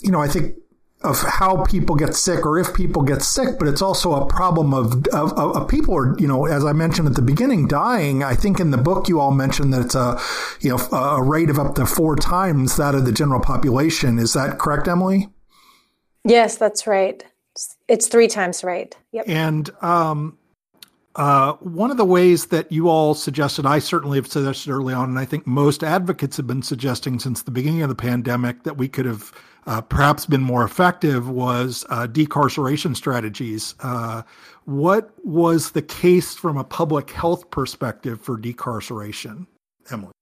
[0.03, 0.57] you know, I think
[1.03, 4.73] of how people get sick or if people get sick, but it's also a problem
[4.75, 8.25] of, of, of, people are, you know, as I mentioned at the beginning, dying.
[8.25, 10.19] I think in the book you all mentioned that it's a,
[10.61, 14.19] you know, a rate of up to four times that of the general population.
[14.19, 15.29] Is that correct, Emily?
[16.27, 17.25] Yes, that's right.
[17.89, 18.95] It's three times right.
[19.13, 19.25] Yep.
[19.29, 20.39] And, um,
[21.17, 25.09] uh, one of the ways that you all suggested, I certainly have suggested early on,
[25.09, 28.77] and I think most advocates have been suggesting since the beginning of the pandemic that
[28.77, 29.33] we could have
[29.67, 33.75] uh, perhaps been more effective was uh, decarceration strategies.
[33.81, 34.23] Uh,
[34.67, 39.47] what was the case from a public health perspective for decarceration,
[39.91, 40.13] Emily?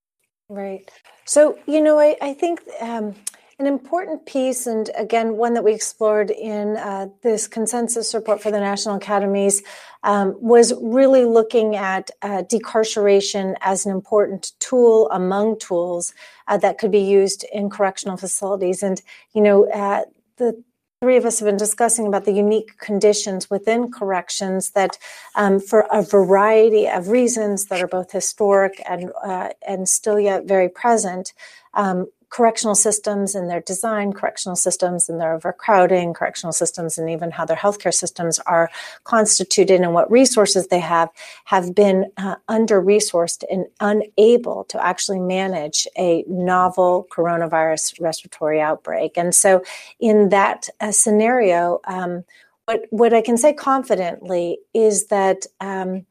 [0.47, 0.89] Right.
[1.25, 3.15] So, you know, I, I think um,
[3.57, 8.51] an important piece, and again, one that we explored in uh, this consensus report for
[8.51, 9.63] the National Academies,
[10.03, 16.13] um, was really looking at uh, decarceration as an important tool among tools
[16.49, 18.83] uh, that could be used in correctional facilities.
[18.83, 19.01] And,
[19.33, 20.03] you know, uh,
[20.35, 20.61] the
[21.01, 24.97] three of us have been discussing about the unique conditions within corrections that,
[25.35, 30.45] um, for a variety of reasons that are both historic and uh, and still yet
[30.45, 31.33] very present,
[31.73, 37.31] um, correctional systems and their design, correctional systems and their overcrowding, correctional systems and even
[37.31, 38.69] how their healthcare systems are
[39.03, 41.09] constituted and what resources they have,
[41.45, 49.17] have been uh, under resourced and unable to actually manage a novel coronavirus respiratory outbreak.
[49.17, 49.63] And so,
[49.99, 52.23] in that uh, scenario, um,
[52.65, 56.05] what, what I can say confidently is that um,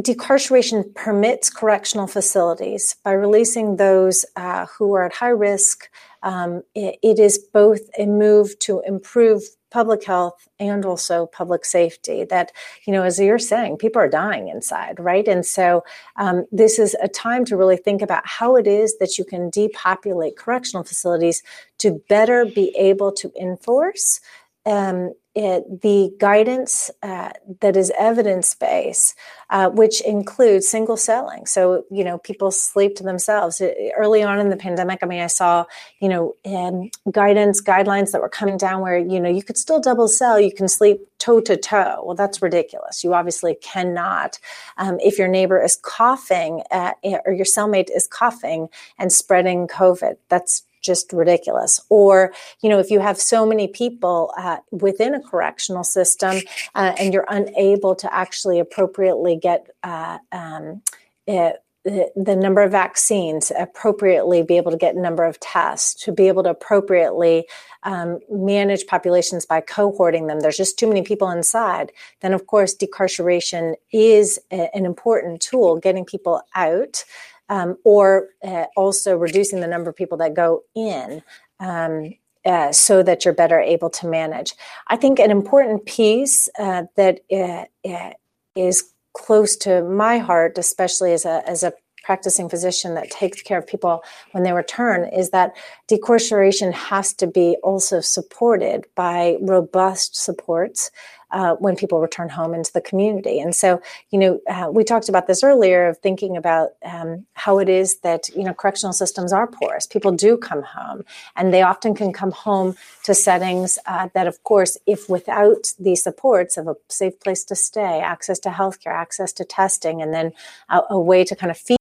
[0.00, 5.88] decarceration permits correctional facilities by releasing those uh, who are at high risk.
[6.22, 12.24] Um, it, it is both a move to improve public health and also public safety
[12.24, 12.52] that
[12.86, 15.84] you know as you're saying people are dying inside right and so
[16.16, 19.50] um, this is a time to really think about how it is that you can
[19.50, 21.42] depopulate correctional facilities
[21.76, 24.20] to better be able to enforce
[24.64, 29.14] um, it, the guidance uh, that is evidence based,
[29.50, 31.46] uh, which includes single selling.
[31.46, 33.62] So, you know, people sleep to themselves.
[33.96, 35.64] Early on in the pandemic, I mean, I saw,
[36.00, 39.78] you know, um, guidance, guidelines that were coming down where, you know, you could still
[39.78, 42.02] double cell, you can sleep toe to toe.
[42.04, 43.04] Well, that's ridiculous.
[43.04, 44.40] You obviously cannot.
[44.76, 50.16] Um, if your neighbor is coughing uh, or your cellmate is coughing and spreading COVID,
[50.28, 51.80] that's just ridiculous.
[51.88, 56.38] Or, you know, if you have so many people uh, within a correctional system
[56.74, 60.82] uh, and you're unable to actually appropriately get uh, um,
[61.26, 66.28] it, the number of vaccines, appropriately be able to get number of tests, to be
[66.28, 67.46] able to appropriately
[67.84, 70.40] um, manage populations by cohorting them.
[70.40, 71.92] There's just too many people inside.
[72.20, 77.04] Then, of course, decarceration is a, an important tool, getting people out
[77.48, 81.22] um, or uh, also reducing the number of people that go in.
[81.60, 84.54] Um, uh, so that you're better able to manage.
[84.86, 88.12] I think an important piece uh, that uh, uh,
[88.54, 91.72] is close to my heart, especially as a as a
[92.04, 95.54] practicing physician that takes care of people when they return, is that
[95.90, 100.90] decarceration has to be also supported by robust supports
[101.30, 103.40] uh, when people return home into the community.
[103.40, 107.58] And so, you know, uh, we talked about this earlier of thinking about um, how
[107.58, 109.86] it is that, you know, correctional systems are porous.
[109.86, 111.04] People do come home,
[111.36, 115.96] and they often can come home to settings uh, that, of course, if without the
[115.96, 120.32] supports of a safe place to stay, access to healthcare, access to testing, and then
[120.68, 121.78] a, a way to kind of feed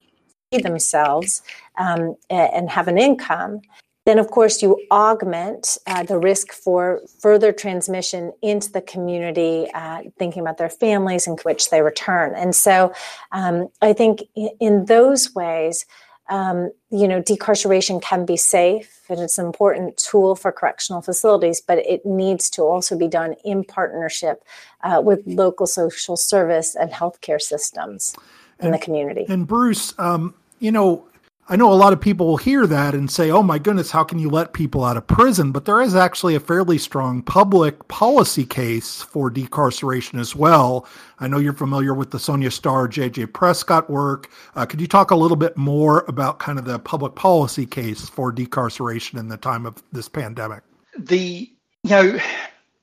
[0.63, 1.41] themselves
[1.77, 3.61] um, and have an income,
[4.07, 10.03] then, of course, you augment uh, the risk for further transmission into the community, uh,
[10.17, 12.33] thinking about their families in which they return.
[12.33, 12.93] And so,
[13.33, 15.85] um, I think in, in those ways,
[16.29, 21.59] um, you know, decarceration can be safe and it's an important tool for correctional facilities,
[21.59, 24.41] but it needs to also be done in partnership
[24.83, 28.15] uh, with local social service and healthcare systems
[28.59, 29.25] in and, the community.
[29.27, 31.05] And Bruce, um, you know,
[31.49, 34.03] I know a lot of people will hear that and say, oh my goodness, how
[34.03, 35.53] can you let people out of prison?
[35.53, 40.85] But there is actually a fairly strong public policy case for decarceration as well.
[41.21, 43.27] I know you're familiar with the Sonja Starr, J.J.
[43.27, 44.29] Prescott work.
[44.57, 48.09] Uh, could you talk a little bit more about kind of the public policy case
[48.09, 50.63] for decarceration in the time of this pandemic?
[50.99, 51.49] The,
[51.83, 52.19] you know,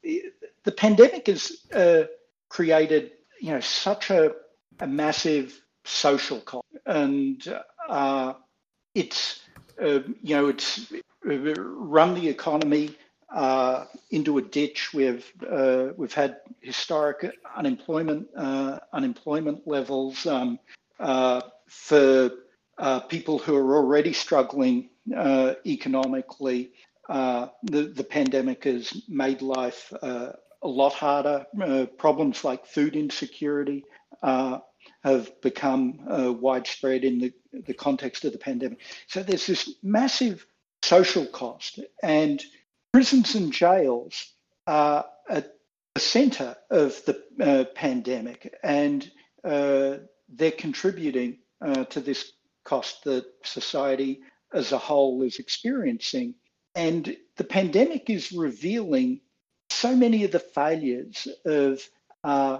[0.03, 2.05] the pandemic has uh,
[2.49, 3.11] created,
[3.43, 4.33] you know, such a,
[4.81, 6.65] a massive social cost.
[6.87, 7.47] And,
[7.91, 8.33] uh,
[8.95, 9.41] it's
[9.81, 10.93] uh, you know it's
[11.29, 12.95] uh, run the economy
[13.35, 14.95] uh, into a ditch.
[14.95, 20.59] We've uh, we've had historic unemployment uh, unemployment levels um,
[21.01, 22.31] uh, for
[23.09, 24.91] people who are already struggling
[25.67, 26.73] economically.
[27.09, 30.35] the the pandemic has made life a
[30.69, 31.47] lot harder.
[31.99, 33.85] problems like food insecurity
[35.05, 37.33] have become uh, widespread in the,
[37.67, 38.79] the context of the pandemic.
[39.07, 40.47] So there's this massive
[40.83, 42.43] social cost, and
[42.93, 44.33] prisons and jails
[44.67, 45.53] are at
[45.95, 49.11] the center of the uh, pandemic, and
[49.45, 49.99] uh,
[50.31, 52.33] they're contributing uh, to this
[52.65, 54.23] cost that society
[54.55, 56.35] as a whole is experiencing.
[56.75, 59.21] And the pandemic is revealing
[59.69, 61.87] so many of the failures of
[62.25, 62.59] uh,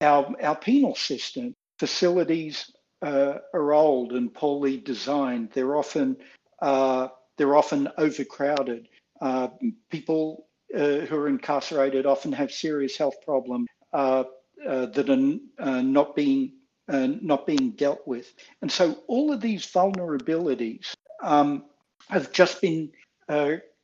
[0.00, 2.70] our, our penal system facilities
[3.04, 5.50] uh, are old and poorly designed.
[5.52, 6.16] They're often
[6.60, 8.86] uh, they're often overcrowded.
[9.20, 9.48] Uh,
[9.90, 14.22] people uh, who are incarcerated often have serious health problems uh,
[14.68, 16.52] uh, that are not being
[16.88, 18.32] not being dealt with.
[18.60, 21.64] And so all of these vulnerabilities um,
[22.10, 22.92] have just been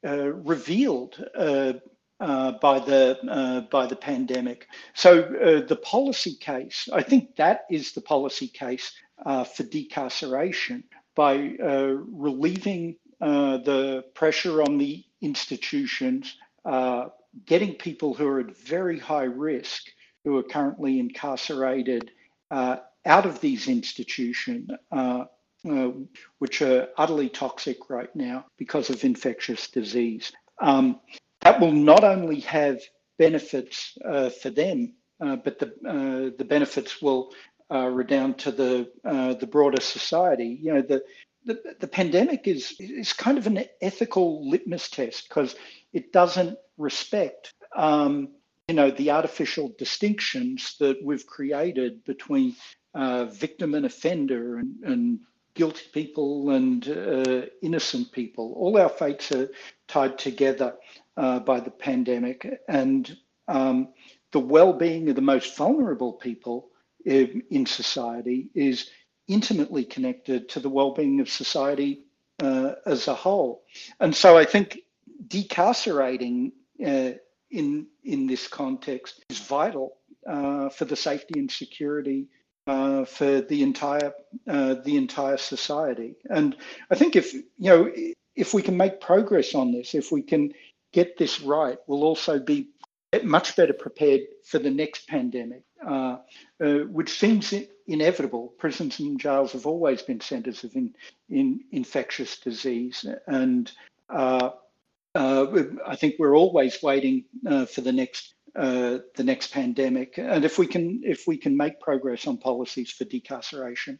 [0.05, 1.15] revealed
[2.21, 4.67] uh, by the uh, by the pandemic.
[4.95, 8.93] So uh, the policy case, I think that is the policy case
[9.25, 10.83] uh, for decarceration
[11.15, 16.37] by uh, relieving the pressure on the institutions,
[17.47, 19.85] getting people who are at very high risk,
[20.25, 22.11] who are currently incarcerated,
[22.51, 24.71] out of these institutions.
[26.39, 30.33] which are utterly toxic right now because of infectious disease.
[30.61, 31.01] Um,
[31.49, 32.79] that will not only have
[33.19, 37.33] benefits uh, for them, uh, but the uh, the benefits will
[37.71, 40.59] uh, redound to the uh, the broader society.
[40.61, 41.03] You know, the,
[41.47, 45.57] the the pandemic is is kind of an ethical litmus test because
[45.95, 47.55] it doesn't respect.
[47.75, 48.29] Um,
[48.69, 52.57] you know the artificial distinctions that we've created between
[52.93, 55.21] uh, victim and offender and, and
[55.55, 56.87] guilty people and
[57.63, 58.53] innocent people.
[58.55, 59.49] All our fates are
[59.89, 60.75] tied together
[61.19, 63.17] uh, by the pandemic, and
[63.49, 63.89] um,
[64.33, 66.69] the well-being of the most vulnerable people
[67.05, 68.91] in, in, society is
[69.27, 72.05] intimately connected to the well-being of society
[72.41, 73.65] uh, as a whole.
[73.99, 74.79] And so I think
[75.27, 76.53] decarcerating
[76.87, 77.13] uh,
[77.51, 79.97] in in this context is vital
[80.29, 82.29] uh, for the safety and security
[82.69, 84.13] uh, for the entire
[84.47, 86.15] uh, the entire society.
[86.31, 86.57] And
[86.91, 87.91] I think if you know
[88.39, 90.53] if we can make progress on this, if we can
[90.93, 92.69] get this right, we'll also be
[93.23, 96.19] much better prepared for the next pandemic, uh,
[96.63, 97.55] uh, which seems
[97.87, 98.53] inevitable.
[98.59, 100.95] Prisons and jails have always been centers of in,
[101.31, 103.07] in infectious disease.
[103.27, 103.71] And
[104.11, 104.51] uh,
[105.15, 105.47] uh
[105.87, 110.19] I think we're always waiting uh, for the next uh, the next pandemic.
[110.19, 113.99] And if we can if we can make progress on policies for decarceration,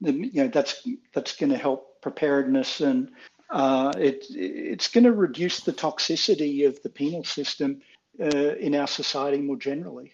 [0.00, 3.10] you know that's that's going to help preparedness and
[3.50, 7.80] uh, it, it's going to reduce the toxicity of the penal system
[8.20, 10.12] uh, in our society more generally.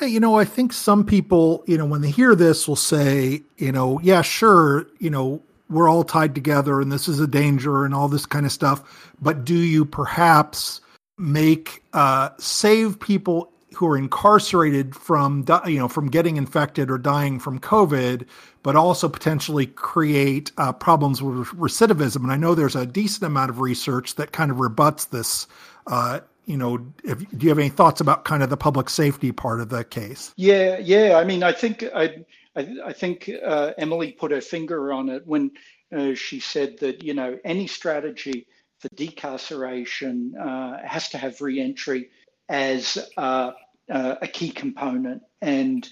[0.00, 3.42] Yeah, you know, I think some people, you know, when they hear this will say,
[3.56, 7.84] you know, yeah, sure, you know, we're all tied together and this is a danger
[7.84, 9.10] and all this kind of stuff.
[9.20, 10.80] But do you perhaps
[11.16, 17.38] make, uh, save people who are incarcerated from you know from getting infected or dying
[17.38, 18.26] from COVID,
[18.68, 22.16] but also potentially create uh, problems with recidivism.
[22.16, 25.46] And I know there's a decent amount of research that kind of rebuts this.
[25.86, 29.32] Uh, you know, if, do you have any thoughts about kind of the public safety
[29.32, 30.34] part of the case?
[30.36, 31.16] Yeah, yeah.
[31.16, 35.26] I mean, I think I, I, I think uh, Emily put her finger on it
[35.26, 35.50] when
[35.90, 38.48] uh, she said that you know any strategy
[38.80, 42.10] for decarceration uh, has to have reentry
[42.50, 43.52] as uh,
[43.88, 45.88] a key component, and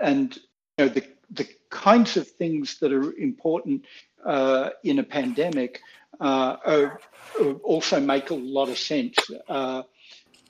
[0.00, 0.36] and
[0.76, 3.84] you know, the the kinds of things that are important
[4.24, 5.80] uh, in a pandemic
[6.20, 7.00] uh, are,
[7.40, 9.16] are also make a lot of sense
[9.48, 9.82] uh,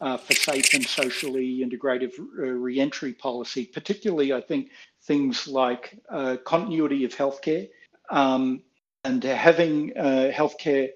[0.01, 3.67] uh for safe and socially integrative uh, reentry policy.
[3.67, 4.71] Particularly, I think
[5.03, 7.69] things like uh, continuity of healthcare
[8.11, 8.63] um,
[9.05, 10.91] and having healthcare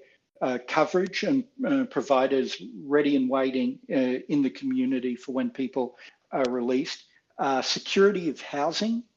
[0.67, 1.43] coverage and
[1.89, 5.95] providers ready and waiting in the community for when people
[6.31, 7.05] are released.
[7.61, 9.12] security of housing uh,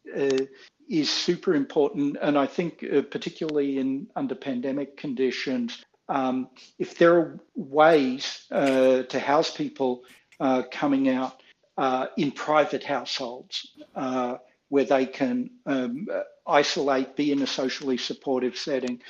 [0.88, 2.16] is super important.
[2.20, 6.48] And I think, uh, particularly in under pandemic conditions, um,
[6.78, 10.04] if there are ways uh, to house people
[10.38, 11.42] uh, coming out
[11.76, 14.36] uh, in private households uh,
[14.68, 16.06] where they can um,
[16.46, 19.00] isolate, be in a socially supportive setting,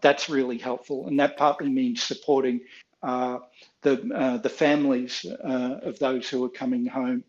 [0.00, 1.06] that's really helpful.
[1.06, 2.60] And that partly means supporting
[3.02, 7.24] the the families of those who are coming home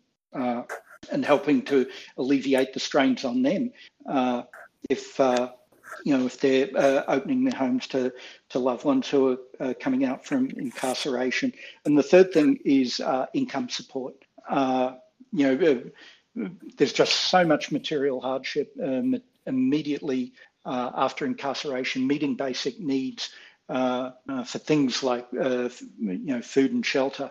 [1.10, 1.86] and helping to
[2.16, 3.72] alleviate the strains on them
[4.08, 4.42] uh,
[4.88, 5.50] if uh,
[6.04, 8.12] you know if they're uh, opening their homes to
[8.50, 11.52] to loved ones who are uh, coming out from incarceration.
[11.84, 14.14] And the third thing is uh, income support.
[14.48, 14.94] Uh,
[15.32, 15.82] you know,
[16.76, 20.32] there's just so much material hardship um, immediately
[20.64, 23.30] after incarceration, meeting basic needs.
[23.68, 27.30] for things like you know food and shelter,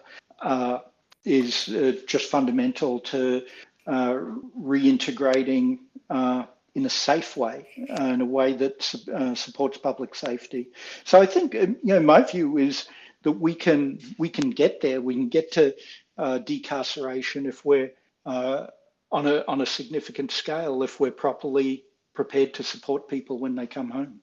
[1.25, 3.43] is uh, just fundamental to
[3.87, 4.15] uh,
[4.59, 6.45] reintegrating uh,
[6.75, 7.67] in a safe way,
[7.99, 10.69] uh, in a way that uh, supports public safety.
[11.03, 12.87] So I think, um, you know, my view is
[13.23, 15.01] that we can we can get there.
[15.01, 15.75] We can get to
[16.17, 17.91] uh, decarceration if we're
[18.25, 23.67] on a on a significant scale, if we're properly prepared to support people when they
[23.67, 24.19] come home.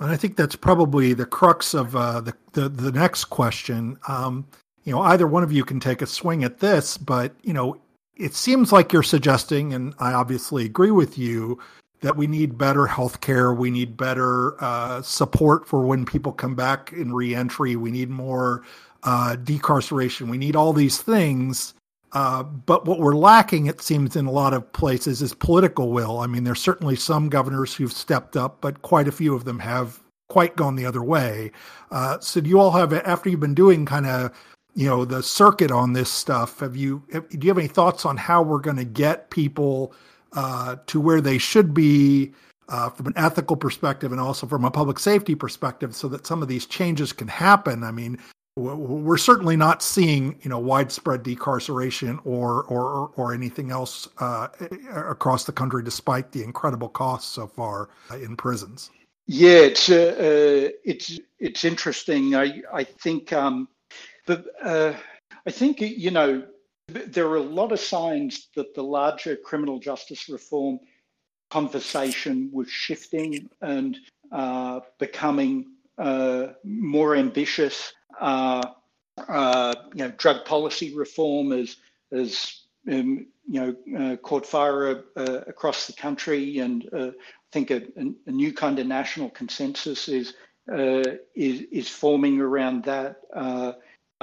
[0.00, 3.98] And I think that's probably the crux of the, the, the next question.
[4.08, 4.46] Um,
[4.84, 7.76] you know, either one of you can take a swing at this, but, you know,
[8.16, 11.58] it seems like you're suggesting, and I obviously agree with you,
[12.00, 13.54] that we need better health care.
[13.54, 17.76] We need better uh, support for when people come back in reentry.
[17.76, 18.64] We need more
[19.04, 20.28] uh, decarceration.
[20.28, 21.74] We need all these things.
[22.12, 26.18] Uh, but what we're lacking, it seems, in a lot of places is political will.
[26.18, 29.60] I mean, there's certainly some governors who've stepped up, but quite a few of them
[29.60, 31.52] have quite gone the other way.
[31.90, 34.32] Uh, so, do you all have, after you've been doing kind of
[34.74, 36.60] you know the circuit on this stuff.
[36.60, 39.94] Have you have, do you have any thoughts on how we're going to get people
[40.32, 42.32] uh, to where they should be
[42.68, 46.42] uh, from an ethical perspective and also from a public safety perspective so that some
[46.42, 47.84] of these changes can happen?
[47.84, 48.18] I mean
[48.54, 54.48] we're certainly not seeing you know widespread decarceration or or or anything else uh,
[54.94, 58.90] across the country despite the incredible costs so far in prisons.
[59.26, 62.34] Yeah it's uh, uh, it's it's interesting.
[62.34, 63.68] I i think um,
[64.26, 64.94] but uh,
[65.46, 66.44] I think, you know,
[66.88, 70.78] there are a lot of signs that the larger criminal justice reform
[71.50, 73.96] conversation was shifting and
[74.30, 75.66] uh, becoming
[75.98, 77.92] uh, more ambitious.
[78.20, 78.62] Uh,
[79.28, 81.76] uh you know, drug policy reform is,
[82.10, 87.12] is um, you know, uh, caught fire uh, across the country, and I
[87.52, 87.82] think a,
[88.26, 90.34] a, new kind of national consensus is
[90.68, 93.16] is, is forming around that.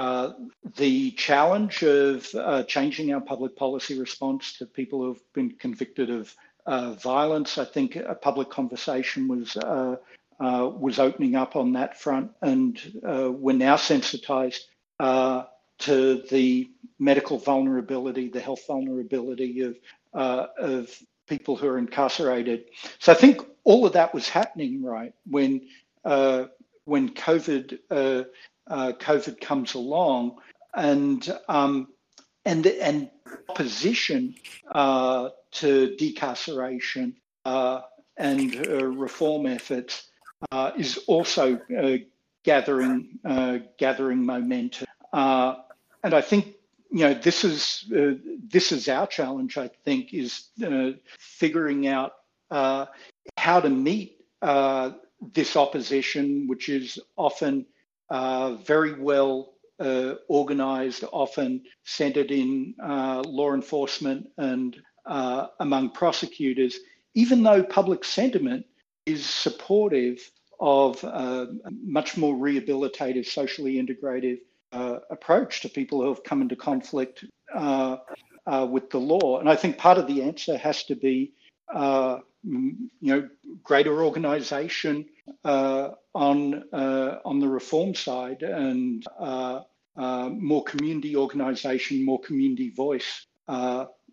[0.00, 0.32] Uh,
[0.78, 6.34] the challenge of uh, changing our public policy response to people who've been convicted of
[6.64, 7.58] uh, violence.
[7.58, 9.96] I think a public conversation was uh,
[10.40, 14.68] uh, was opening up on that front, and we're now sensitized
[15.00, 19.76] to the medical vulnerability, the health vulnerability of
[20.14, 20.98] of
[21.28, 22.64] people who are incarcerated.
[23.00, 25.68] So I think all of that was happening right when
[26.90, 28.24] when COVID uh,
[28.70, 30.36] COVID comes along,
[30.74, 31.88] and um,
[32.44, 33.10] and and
[33.48, 34.34] opposition
[34.72, 37.14] uh, to decarceration
[37.44, 37.80] uh,
[38.16, 40.08] and uh, reform efforts
[40.52, 41.96] uh, is also uh,
[42.44, 43.18] gathering
[43.78, 44.86] gathering momentum.
[45.12, 46.54] and I think
[46.90, 49.58] you know this is this is our challenge.
[49.58, 50.48] I think is
[51.18, 52.12] figuring out
[52.50, 54.18] how to meet
[55.32, 57.66] this opposition, which is often
[58.10, 66.78] uh, very well uh, organized, often centered in uh, law enforcement and uh, among prosecutors,
[67.14, 68.66] even though public sentiment
[69.06, 70.18] is supportive
[70.60, 71.48] of a
[71.82, 74.38] much more rehabilitative, socially integrative
[74.72, 79.40] uh, approach to people who have come into conflict with the law.
[79.40, 81.32] And I think part of the answer has to be
[82.44, 83.28] you know,
[83.62, 85.06] greater organization
[85.44, 89.60] uh, on uh, on the reform side and uh,
[89.96, 93.26] uh more community organization, more community voice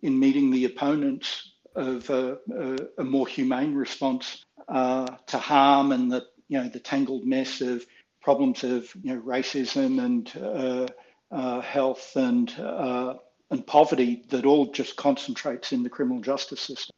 [0.02, 6.26] in meeting the opponents of a, a, a more humane response to harm and the
[6.48, 7.84] you know the tangled mess of
[8.20, 10.88] problems of you know racism and
[11.30, 13.14] uh, health and uh,
[13.50, 16.94] and poverty that all just concentrates in the criminal justice system.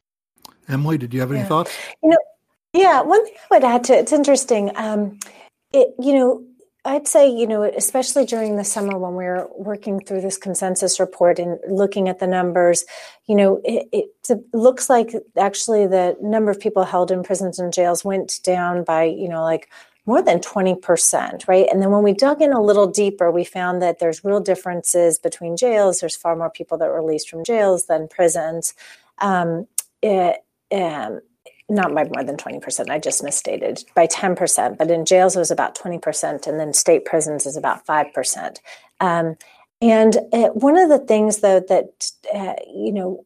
[0.69, 1.47] Emily, did you have any yeah.
[1.47, 1.77] thoughts?
[2.03, 2.19] You know,
[2.73, 3.01] yeah.
[3.03, 4.71] One thing I would add to it's interesting.
[4.77, 5.19] Um,
[5.73, 6.45] it you know
[6.85, 10.99] I'd say, you know, especially during the summer when we were working through this consensus
[10.99, 12.85] report and looking at the numbers,
[13.27, 14.07] you know, it, it,
[14.53, 19.03] looks like actually the number of people held in prisons and jails went down by,
[19.03, 19.69] you know, like
[20.07, 21.67] more than 20%, right?
[21.71, 25.19] And then when we dug in a little deeper, we found that there's real differences
[25.19, 26.01] between jails.
[26.01, 28.73] There's far more people that were released from jails than prisons.
[29.19, 29.67] Um,
[30.01, 30.37] it,
[30.73, 31.21] um,
[31.68, 35.51] not by more than 20%, I just misstated, by 10%, but in jails it was
[35.51, 38.57] about 20%, and then state prisons is about 5%.
[39.01, 39.37] Um,
[39.81, 43.25] and uh, one of the things, though, that, uh, you know,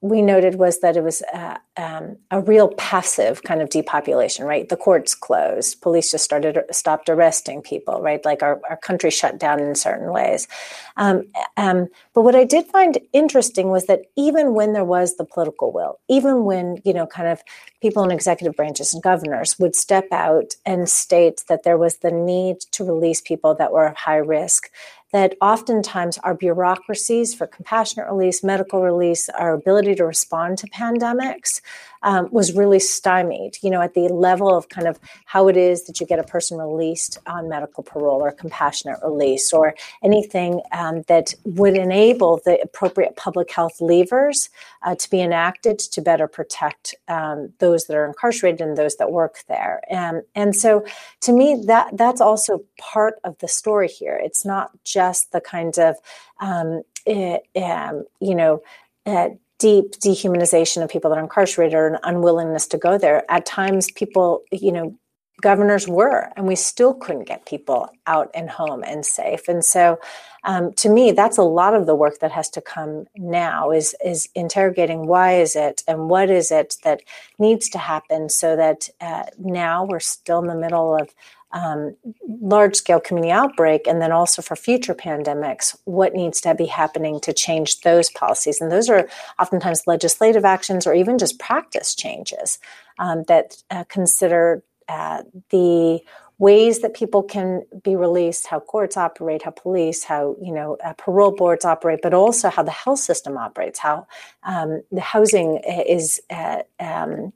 [0.00, 4.68] we noted was that it was uh, um, a real passive kind of depopulation, right?
[4.68, 8.24] The courts closed, police just started stopped arresting people, right?
[8.24, 10.48] Like our, our country shut down in certain ways.
[10.96, 11.24] Um,
[11.56, 15.72] um, but what I did find interesting was that even when there was the political
[15.72, 17.42] will, even when you know, kind of
[17.80, 22.10] people in executive branches and governors would step out and state that there was the
[22.10, 24.68] need to release people that were of high risk,
[25.14, 31.60] that oftentimes our bureaucracies for compassionate release, medical release, our ability to respond to pandemics
[32.04, 35.84] um, was really stymied, you know, at the level of kind of how it is
[35.86, 41.02] that you get a person released on medical parole or compassionate release or anything um,
[41.08, 44.50] that would enable the appropriate public health levers
[44.82, 49.10] uh, to be enacted to better protect um, those that are incarcerated and those that
[49.10, 49.80] work there.
[49.90, 50.84] And, and so
[51.22, 54.20] to me, that that's also part of the story here.
[54.22, 55.96] It's not just the kind of,
[56.38, 58.62] um, it, um, you know,
[59.06, 59.30] uh,
[59.64, 63.24] deep dehumanization of people that are incarcerated or an unwillingness to go there.
[63.30, 64.94] At times, people, you know,
[65.40, 69.48] governors were, and we still couldn't get people out and home and safe.
[69.48, 69.98] And so,
[70.44, 73.96] um, to me, that's a lot of the work that has to come now is
[74.04, 77.00] is interrogating why is it and what is it that
[77.38, 81.08] needs to happen so that uh, now we're still in the middle of
[81.54, 81.96] um,
[82.40, 87.20] large scale community outbreak, and then also for future pandemics, what needs to be happening
[87.20, 88.60] to change those policies.
[88.60, 92.58] And those are oftentimes legislative actions or even just practice changes
[92.98, 96.00] um, that uh, consider uh, the
[96.38, 100.92] ways that people can be released, how courts operate, how police, how you know uh,
[100.94, 104.06] parole boards operate, but also how the health system operates, how
[104.42, 107.32] um, the housing is uh, um,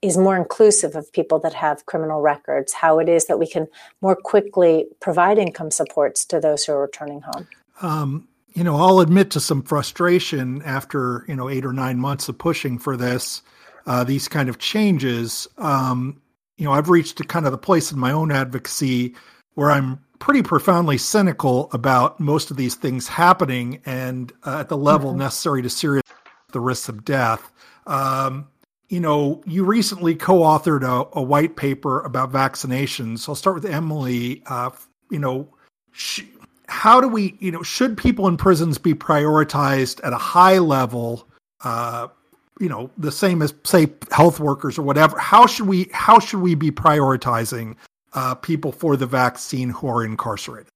[0.00, 3.66] is more inclusive of people that have criminal records, how it is that we can
[4.00, 7.48] more quickly provide income supports to those who are returning home.
[7.82, 12.28] Um, you know, I'll admit to some frustration after, you know, eight or nine months
[12.28, 13.42] of pushing for this,
[13.86, 15.48] uh, these kind of changes.
[15.58, 16.20] Um,
[16.56, 19.14] you know, I've reached a kind of the place in my own advocacy
[19.54, 24.76] where I'm pretty profoundly cynical about most of these things happening and uh, at the
[24.76, 25.20] level mm-hmm.
[25.20, 26.02] necessary to serious
[26.52, 27.52] the risks of death.
[27.86, 28.48] Um,
[28.88, 33.28] you know, you recently co-authored a, a, white paper about vaccinations.
[33.28, 34.42] I'll start with Emily.
[34.46, 34.70] Uh,
[35.10, 35.48] you know,
[35.92, 36.22] sh-
[36.68, 41.28] how do we, you know, should people in prisons be prioritized at a high level?
[41.62, 42.08] Uh,
[42.60, 45.18] you know, the same as say health workers or whatever.
[45.18, 45.88] How should we?
[45.92, 47.76] How should we be prioritizing
[48.14, 50.72] uh, people for the vaccine who are incarcerated?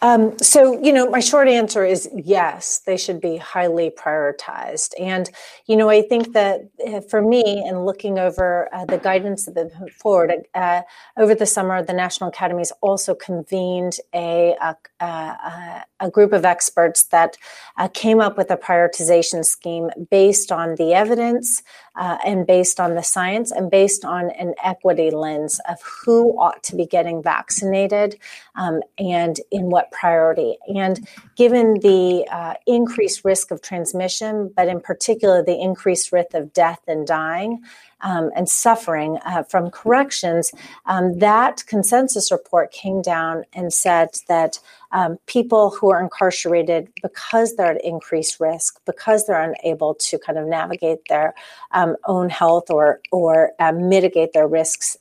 [0.00, 4.92] Um, so, you know, my short answer is yes, they should be highly prioritized.
[4.98, 5.28] And,
[5.66, 9.54] you know, I think that uh, for me, and looking over uh, the guidance that
[9.54, 10.82] been put forward uh,
[11.16, 17.04] over the summer, the National Academies also convened a, a, a, a group of experts
[17.04, 17.36] that
[17.76, 21.62] uh, came up with a prioritization scheme based on the evidence
[21.96, 26.62] uh, and based on the science and based on an equity lens of who ought
[26.62, 28.16] to be getting vaccinated
[28.54, 30.56] um, and in what priority.
[30.74, 36.52] And given the uh, increased risk of transmission, but in particular the increased risk of
[36.52, 37.62] death and dying,
[38.00, 40.52] um, and suffering uh, from corrections,
[40.86, 44.58] um, that consensus report came down and said that
[44.92, 50.38] um, people who are incarcerated because they're at increased risk, because they're unable to kind
[50.38, 51.34] of navigate their
[51.72, 54.96] um, own health or or uh, mitigate their risks.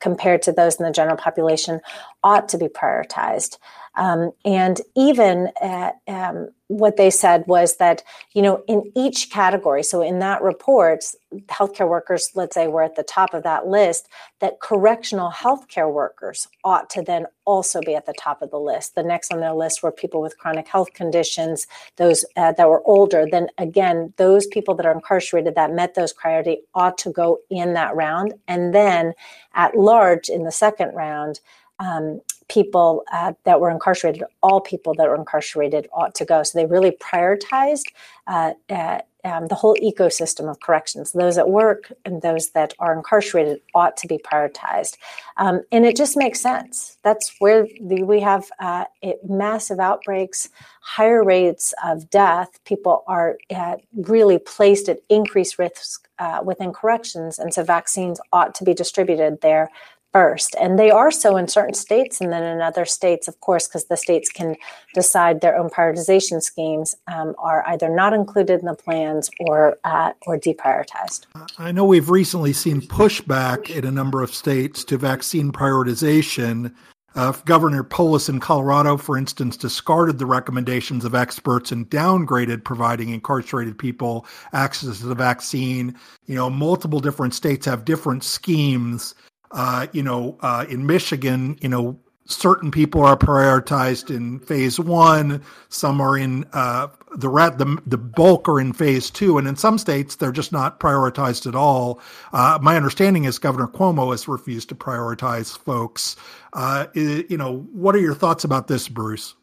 [0.00, 1.80] Compared to those in the general population
[2.22, 3.58] ought to be prioritized.
[3.96, 9.82] Um, and even uh, um, what they said was that, you know, in each category,
[9.82, 11.04] so in that report,
[11.46, 14.08] healthcare workers, let's say, were at the top of that list,
[14.40, 18.94] that correctional healthcare workers ought to then also be at the top of the list.
[18.94, 21.66] The next on their list were people with chronic health conditions,
[21.96, 23.26] those uh, that were older.
[23.30, 27.74] Then again, those people that are incarcerated that met those criteria ought to go in
[27.74, 28.34] that round.
[28.48, 29.14] And then
[29.54, 31.40] at large in the second round,
[31.78, 36.42] um, people uh, that were incarcerated, all people that were incarcerated ought to go.
[36.42, 37.86] So they really prioritized
[38.26, 41.10] uh, uh, um, the whole ecosystem of corrections.
[41.12, 44.96] Those at work and those that are incarcerated ought to be prioritized.
[45.36, 46.98] Um, and it just makes sense.
[47.02, 50.48] That's where the, we have uh, it, massive outbreaks,
[50.80, 52.60] higher rates of death.
[52.64, 57.38] People are uh, really placed at increased risk uh, within corrections.
[57.38, 59.70] And so vaccines ought to be distributed there
[60.16, 60.56] first.
[60.58, 63.84] And they are so in certain states, and then in other states, of course, because
[63.84, 64.56] the states can
[64.94, 70.12] decide their own prioritization schemes, um, are either not included in the plans or uh,
[70.26, 71.26] or deprioritized.
[71.58, 76.72] I know we've recently seen pushback in a number of states to vaccine prioritization.
[77.14, 83.10] Uh, Governor Polis in Colorado, for instance, discarded the recommendations of experts and downgraded providing
[83.10, 85.94] incarcerated people access to the vaccine.
[86.26, 89.14] You know, multiple different states have different schemes
[89.56, 95.42] uh, you know, uh, in Michigan, you know, certain people are prioritized in phase one,
[95.70, 99.56] some are in uh, the rat, the the bulk are in phase two, and in
[99.56, 102.00] some states they're just not prioritized at all.
[102.34, 106.16] Uh, my understanding is Governor Cuomo has refused to prioritize folks.
[106.52, 109.34] Uh, you know, what are your thoughts about this, Bruce?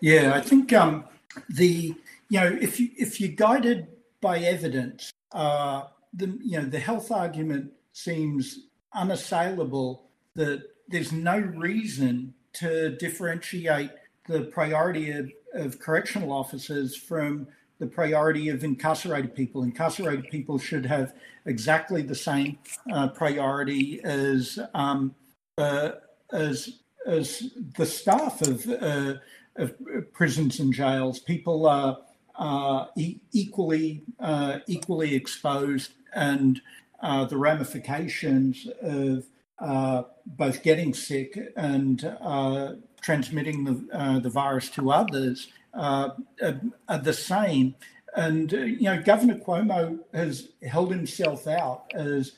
[0.00, 1.04] Yeah, I think um,
[1.50, 1.94] the
[2.30, 3.88] you know if you if you're guided
[4.22, 5.82] by evidence, uh,
[6.14, 13.90] the you know the health argument seems unassailable that there's no reason to differentiate
[14.26, 17.46] the priority of, of correctional officers from
[17.78, 19.62] the priority of incarcerated people.
[19.62, 21.14] Incarcerated people should have
[21.46, 22.58] exactly the same
[22.92, 25.14] uh, priority as um,
[25.58, 25.92] uh,
[26.32, 29.14] as as the staff of, uh,
[29.56, 29.74] of
[30.12, 31.18] prisons and jails.
[31.18, 31.98] People are,
[32.36, 36.60] are e- equally uh, equally exposed and
[37.00, 39.24] uh, the ramifications of
[39.58, 46.10] uh, both getting sick and uh, transmitting the, uh, the virus to others uh,
[46.42, 47.74] are, are, the same.
[48.16, 52.32] And, you know, Governor Cuomo has held himself out as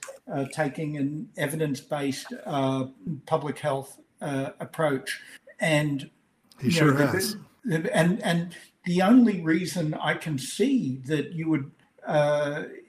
[0.52, 2.26] taking an evidence based
[3.26, 5.18] public health approach.
[5.60, 6.10] And
[6.60, 7.36] he sure know, has.
[7.70, 8.54] And, and
[8.84, 11.70] the only reason I can see that you would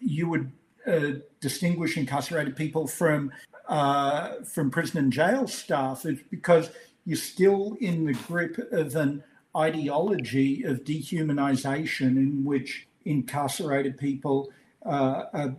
[0.02, 0.52] you would
[0.86, 3.32] uh, distinguish incarcerated people from
[3.70, 6.70] uh, from prison and jail staff is because
[7.06, 9.24] you're still in the grip of an
[9.56, 14.52] ideology of dehumanization in which incarcerated people
[14.86, 15.56] uh, are,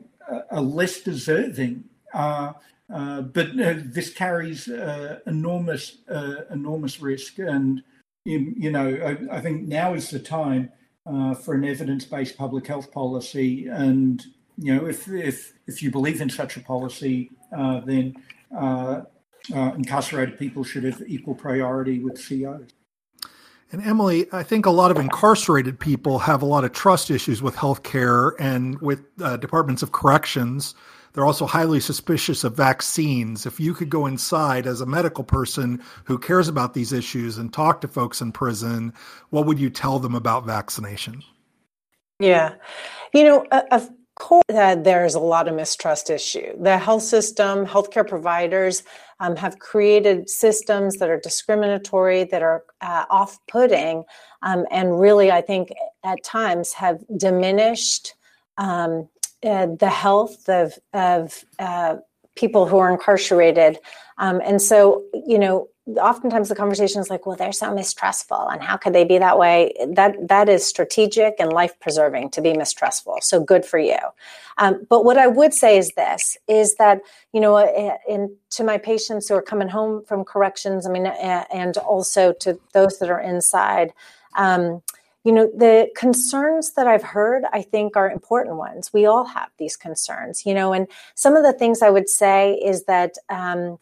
[0.50, 1.84] are, less deserving.
[2.12, 2.52] Uh,
[2.92, 4.68] uh, but this carries
[5.26, 5.98] enormous
[6.50, 7.82] enormous risk, and
[8.26, 10.70] you, you know I, I, think now is the time
[11.42, 14.22] for an evidence based public health policy and
[14.58, 18.14] you know, if if if you believe in such a policy, uh, then
[18.56, 19.02] uh,
[19.54, 22.70] uh, incarcerated people should have equal priority with COs.
[23.72, 27.42] And Emily, I think a lot of incarcerated people have a lot of trust issues
[27.42, 30.74] with healthcare and with uh, departments of corrections.
[31.12, 33.46] They're also highly suspicious of vaccines.
[33.46, 37.52] If you could go inside as a medical person who cares about these issues and
[37.52, 38.92] talk to folks in prison,
[39.30, 41.22] what would you tell them about vaccination?
[42.20, 42.54] Yeah.
[43.12, 46.56] You know, a, course, uh, there's a lot of mistrust issue.
[46.60, 48.82] The health system, healthcare providers
[49.20, 54.04] um, have created systems that are discriminatory, that are uh, off-putting,
[54.42, 55.70] um, and really, I think,
[56.04, 58.14] at times have diminished
[58.58, 59.08] um,
[59.44, 61.96] uh, the health of of uh,
[62.34, 63.78] people who are incarcerated.
[64.18, 68.62] Um, and so, you know, oftentimes the conversation is like well they're so mistrustful and
[68.62, 69.74] how could they be that way?
[69.88, 73.98] That that is strategic and life preserving to be mistrustful so good for you.
[74.56, 77.00] Um, but what i would say is this is that
[77.32, 77.58] you know
[78.08, 82.58] in to my patients who are coming home from corrections i mean and also to
[82.72, 83.92] those that are inside
[84.36, 84.82] um,
[85.24, 88.92] you know the concerns that i've heard i think are important ones.
[88.92, 92.54] We all have these concerns you know and some of the things i would say
[92.54, 93.78] is that um,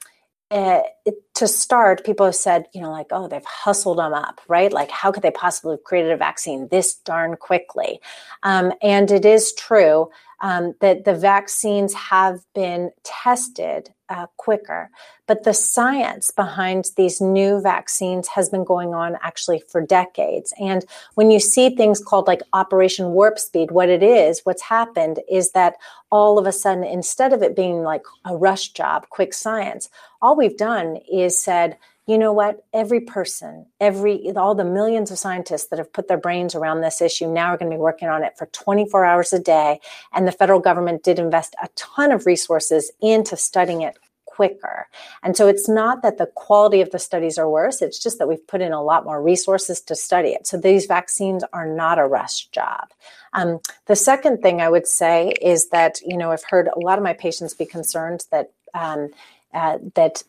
[0.53, 4.41] uh, it, to start, people have said, you know, like, oh, they've hustled them up,
[4.49, 4.71] right?
[4.71, 8.01] Like, how could they possibly have created a vaccine this darn quickly?
[8.43, 10.11] Um, and it is true
[10.43, 14.91] um, that the vaccines have been tested uh, quicker.
[15.27, 20.53] But the science behind these new vaccines has been going on actually for decades.
[20.61, 20.85] And
[21.15, 25.53] when you see things called like Operation Warp Speed, what it is, what's happened is
[25.53, 25.77] that
[26.11, 29.89] all of a sudden, instead of it being like a rush job, quick science,
[30.23, 32.65] all we've done is said, you know what?
[32.73, 37.03] Every person every all the millions of scientists that have put their brains around this
[37.03, 39.81] issue now are going to be working on it for 24 hours a day.
[40.13, 44.89] And the federal government did invest a ton of resources into studying it quicker.
[45.23, 48.29] And so it's not that the quality of the studies are worse it's just that
[48.29, 50.47] we've put in a lot more resources to study it.
[50.47, 52.89] So these vaccines are not a rush job.
[53.35, 56.99] Um, the second thing i would say is that you know i've heard a lot
[56.99, 59.11] of my patients be concerned that um,
[59.55, 60.23] uh, that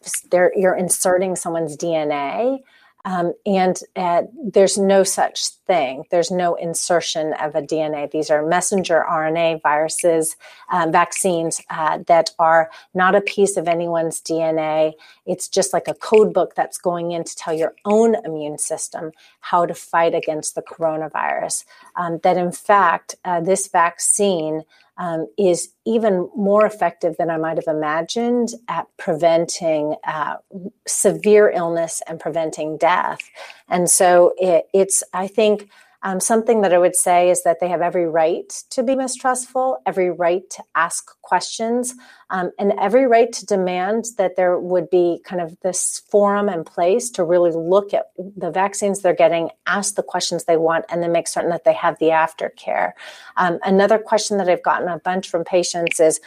[0.55, 2.59] you're inserting someone's DNA.
[3.05, 6.05] Um, and uh, there's no such thing.
[6.09, 8.09] There's no insertion of a DNA.
[8.09, 10.37] These are messenger RNA viruses,
[10.71, 14.93] um, vaccines uh, that are not a piece of anyone's DNA.
[15.25, 19.11] It's just like a code book that's going in to tell your own immune system
[19.41, 21.65] how to fight against the coronavirus.
[21.97, 24.63] Um, that in fact, uh, this vaccine
[24.97, 30.35] um, is even more effective than I might have imagined at preventing uh,
[30.87, 33.19] severe illness and preventing death.
[33.69, 35.69] And so it, it's, I think,
[36.03, 39.77] um, something that I would say is that they have every right to be mistrustful,
[39.85, 41.95] every right to ask questions,
[42.29, 46.65] um, and every right to demand that there would be kind of this forum in
[46.65, 51.01] place to really look at the vaccines they're getting, ask the questions they want, and
[51.01, 52.91] then make certain that they have the aftercare.
[53.37, 56.19] Um, another question that I've gotten a bunch from patients is,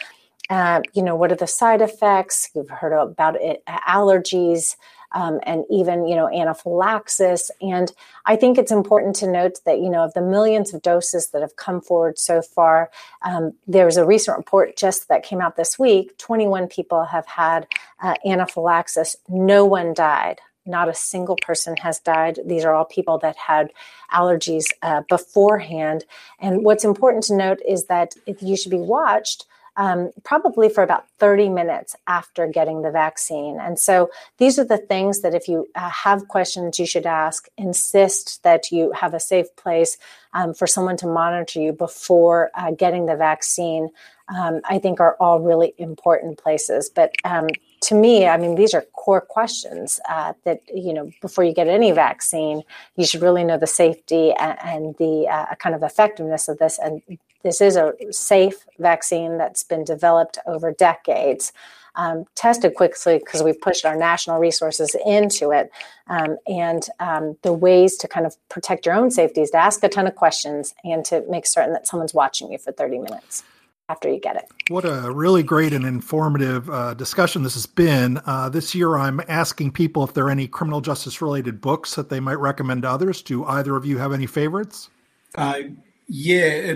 [0.49, 2.49] uh, you know, what are the side effects?
[2.55, 4.75] You've heard about it, allergies
[5.11, 7.51] um, and even you know anaphylaxis.
[7.61, 7.91] And
[8.25, 11.41] I think it's important to note that you know of the millions of doses that
[11.41, 12.89] have come forward so far,
[13.21, 16.17] um, there's a recent report just that came out this week.
[16.17, 17.67] 21 people have had
[18.01, 19.15] uh, anaphylaxis.
[19.27, 20.41] No one died.
[20.65, 22.39] Not a single person has died.
[22.45, 23.71] These are all people that had
[24.11, 26.03] allergies uh, beforehand.
[26.39, 29.45] And what's important to note is that if you should be watched
[29.77, 33.59] um, probably for about 30 minutes after getting the vaccine.
[33.59, 34.09] And so
[34.39, 37.47] these are the things that if you uh, have questions, you should ask.
[37.57, 39.97] Insist that you have a safe place
[40.33, 43.89] um, for someone to monitor you before uh, getting the vaccine.
[44.35, 46.89] Um, I think are all really important places.
[46.89, 47.47] But um,
[47.83, 51.67] to me, I mean, these are core questions uh, that, you know, before you get
[51.69, 52.63] any vaccine,
[52.97, 56.77] you should really know the safety and, and the uh, kind of effectiveness of this
[56.77, 57.01] and
[57.43, 61.53] this is a safe vaccine that's been developed over decades,
[61.95, 65.71] um, tested quickly because we've pushed our national resources into it.
[66.07, 69.83] Um, and um, the ways to kind of protect your own safety is to ask
[69.83, 73.43] a ton of questions and to make certain that someone's watching you for 30 minutes
[73.89, 74.45] after you get it.
[74.69, 78.19] What a really great and informative uh, discussion this has been.
[78.25, 82.09] Uh, this year, I'm asking people if there are any criminal justice related books that
[82.09, 83.21] they might recommend to others.
[83.21, 84.89] Do either of you have any favorites?
[85.35, 85.59] Uh,
[86.07, 86.75] yeah,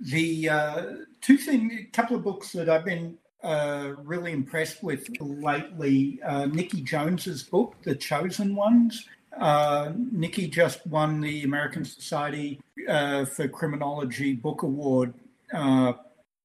[0.00, 0.82] the uh,
[1.20, 6.18] two things, a couple of books that I've been uh, really impressed with lately.
[6.22, 9.06] Uh, Nikki Jones's book, The Chosen Ones.
[9.38, 15.12] Uh, Nikki just won the American Society uh, for Criminology Book Award.
[15.52, 15.92] Uh,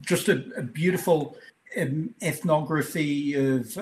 [0.02, 1.38] just a, a, beautiful
[2.22, 3.78] ethnography of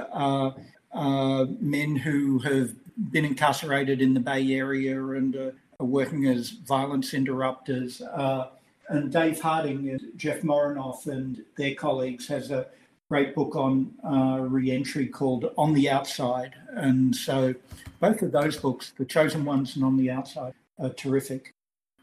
[1.61, 2.73] men who have
[3.11, 8.01] been incarcerated in the Bay Area and working as violence interrupters.
[8.01, 8.49] Uh,
[8.89, 12.67] and Dave Harding, and Jeff Morenoff, and their colleagues has a
[13.09, 16.55] great book on uh, re-entry called On the Outside.
[16.69, 17.53] And so
[17.99, 21.53] both of those books, The Chosen Ones and On the Outside, are terrific.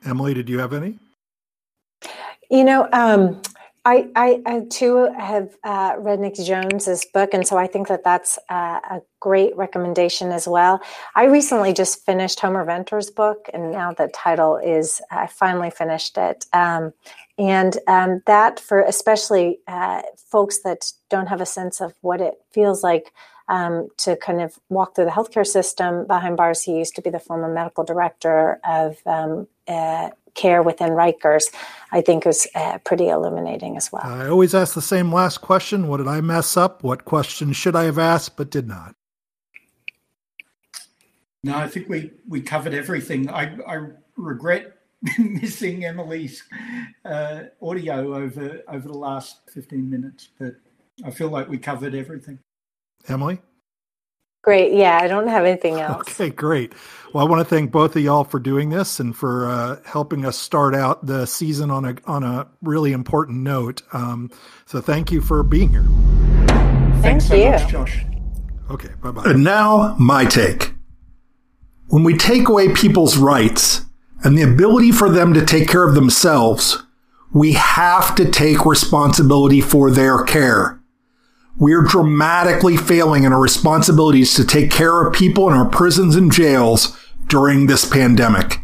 [0.04, 0.98] Emily, did you have any?
[2.50, 3.40] You know, um,
[3.86, 8.02] I, I, I, too have uh, read Nick Jones's book, and so I think that
[8.02, 10.80] that's uh, a great recommendation as well.
[11.14, 16.16] I recently just finished Homer Venters' book, and now the title is I finally finished
[16.16, 16.46] it.
[16.54, 16.94] Um,
[17.36, 22.34] and um, that for especially uh, folks that don't have a sense of what it
[22.52, 23.12] feels like
[23.48, 26.62] um, to kind of walk through the healthcare system behind bars.
[26.62, 31.44] He used to be the former medical director of um, uh, care within Rikers,
[31.92, 34.02] I think is uh, pretty illuminating as well.
[34.04, 36.82] I always ask the same last question What did I mess up?
[36.82, 38.94] What question should I have asked but did not?
[41.42, 43.28] No, I think we, we covered everything.
[43.28, 44.78] I, I regret
[45.18, 46.42] missing Emily's
[47.04, 50.54] uh, audio over over the last 15 minutes, but
[51.04, 52.38] I feel like we covered everything.
[53.08, 53.38] Emily?
[54.44, 54.74] Great.
[54.74, 56.02] Yeah, I don't have anything else.
[56.02, 56.72] Okay, great.
[57.12, 60.24] Well, I want to thank both of y'all for doing this and for uh, helping
[60.26, 63.82] us start out the season on a on a really important note.
[63.92, 64.30] Um,
[64.66, 65.86] so, thank you for being here.
[67.00, 67.50] thanks Thank so you.
[67.52, 68.04] much, Josh.
[68.70, 69.22] Okay, bye bye.
[69.26, 70.72] And now, my take.
[71.88, 73.82] When we take away people's rights
[74.24, 76.82] and the ability for them to take care of themselves,
[77.32, 80.80] we have to take responsibility for their care.
[81.56, 86.32] We're dramatically failing in our responsibilities to take care of people in our prisons and
[86.32, 86.98] jails
[87.28, 88.58] during this pandemic.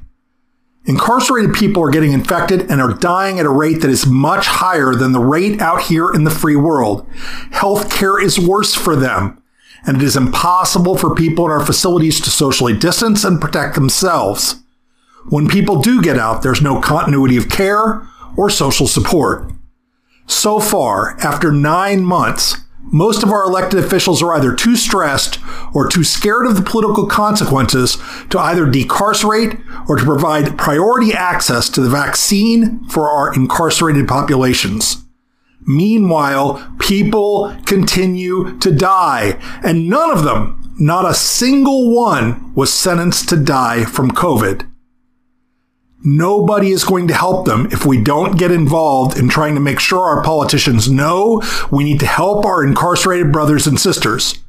[0.86, 4.94] Incarcerated people are getting infected and are dying at a rate that is much higher
[4.94, 7.06] than the rate out here in the free world.
[7.50, 9.40] Healthcare is worse for them,
[9.86, 14.62] and it is impossible for people in our facilities to socially distance and protect themselves.
[15.28, 18.02] When people do get out, there's no continuity of care
[18.36, 19.52] or social support.
[20.26, 25.38] So far, after nine months, most of our elected officials are either too stressed
[25.74, 27.98] or too scared of the political consequences
[28.30, 29.58] to either decarcerate
[29.88, 35.04] or to provide priority access to the vaccine for our incarcerated populations.
[35.66, 43.28] Meanwhile, people continue to die, and none of them, not a single one, was sentenced
[43.28, 44.69] to die from COVID.
[46.02, 49.78] Nobody is going to help them if we don't get involved in trying to make
[49.78, 54.42] sure our politicians know we need to help our incarcerated brothers and sisters.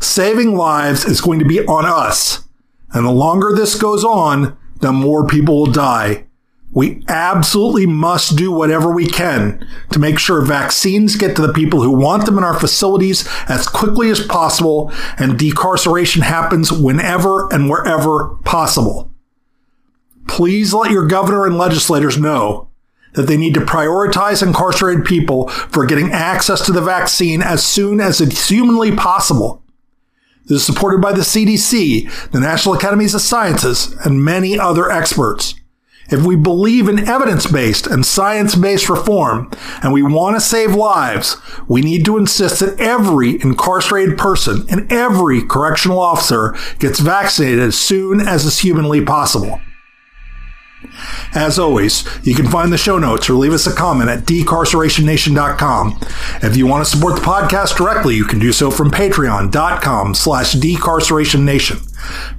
[0.00, 2.44] Saving lives is going to be on us.
[2.92, 6.24] And the longer this goes on, the more people will die.
[6.72, 11.82] We absolutely must do whatever we can to make sure vaccines get to the people
[11.82, 17.68] who want them in our facilities as quickly as possible and decarceration happens whenever and
[17.68, 19.10] wherever possible.
[20.28, 22.68] Please let your governor and legislators know
[23.14, 28.00] that they need to prioritize incarcerated people for getting access to the vaccine as soon
[28.00, 29.62] as it's humanly possible.
[30.44, 35.54] This is supported by the CDC, the National Academies of Sciences, and many other experts.
[36.08, 39.50] If we believe in evidence based and science based reform
[39.82, 44.90] and we want to save lives, we need to insist that every incarcerated person and
[44.92, 49.60] every correctional officer gets vaccinated as soon as is humanly possible.
[51.34, 55.98] As always, you can find the show notes or leave us a comment at decarcerationnation.com.
[56.42, 60.54] If you want to support the podcast directly, you can do so from patreon.com slash
[60.54, 61.82] decarcerationnation.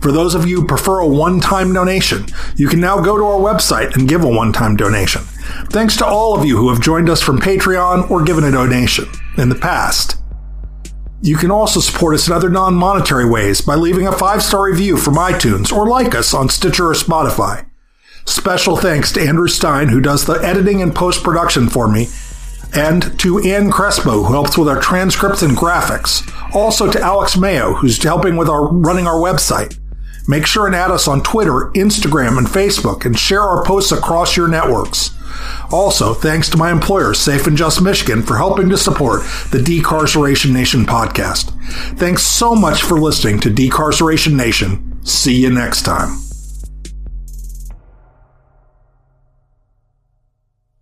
[0.02, 3.40] For those of you who prefer a one-time donation, you can now go to our
[3.40, 5.22] website and give a one-time donation.
[5.70, 9.06] Thanks to all of you who have joined us from Patreon or given a donation
[9.38, 10.18] in the past.
[11.22, 15.16] You can also support us in other non-monetary ways by leaving a five-star review from
[15.16, 17.66] iTunes or like us on Stitcher or Spotify.
[18.28, 22.10] Special thanks to Andrew Stein, who does the editing and post production for me,
[22.76, 26.30] and to Ann Crespo, who helps with our transcripts and graphics.
[26.54, 29.80] Also to Alex Mayo, who's helping with our running our website.
[30.28, 34.36] Make sure and add us on Twitter, Instagram, and Facebook, and share our posts across
[34.36, 35.12] your networks.
[35.72, 39.22] Also, thanks to my employer, Safe and Just Michigan, for helping to support
[39.52, 41.52] the Decarceration Nation podcast.
[41.98, 45.00] Thanks so much for listening to Decarceration Nation.
[45.06, 46.27] See you next time.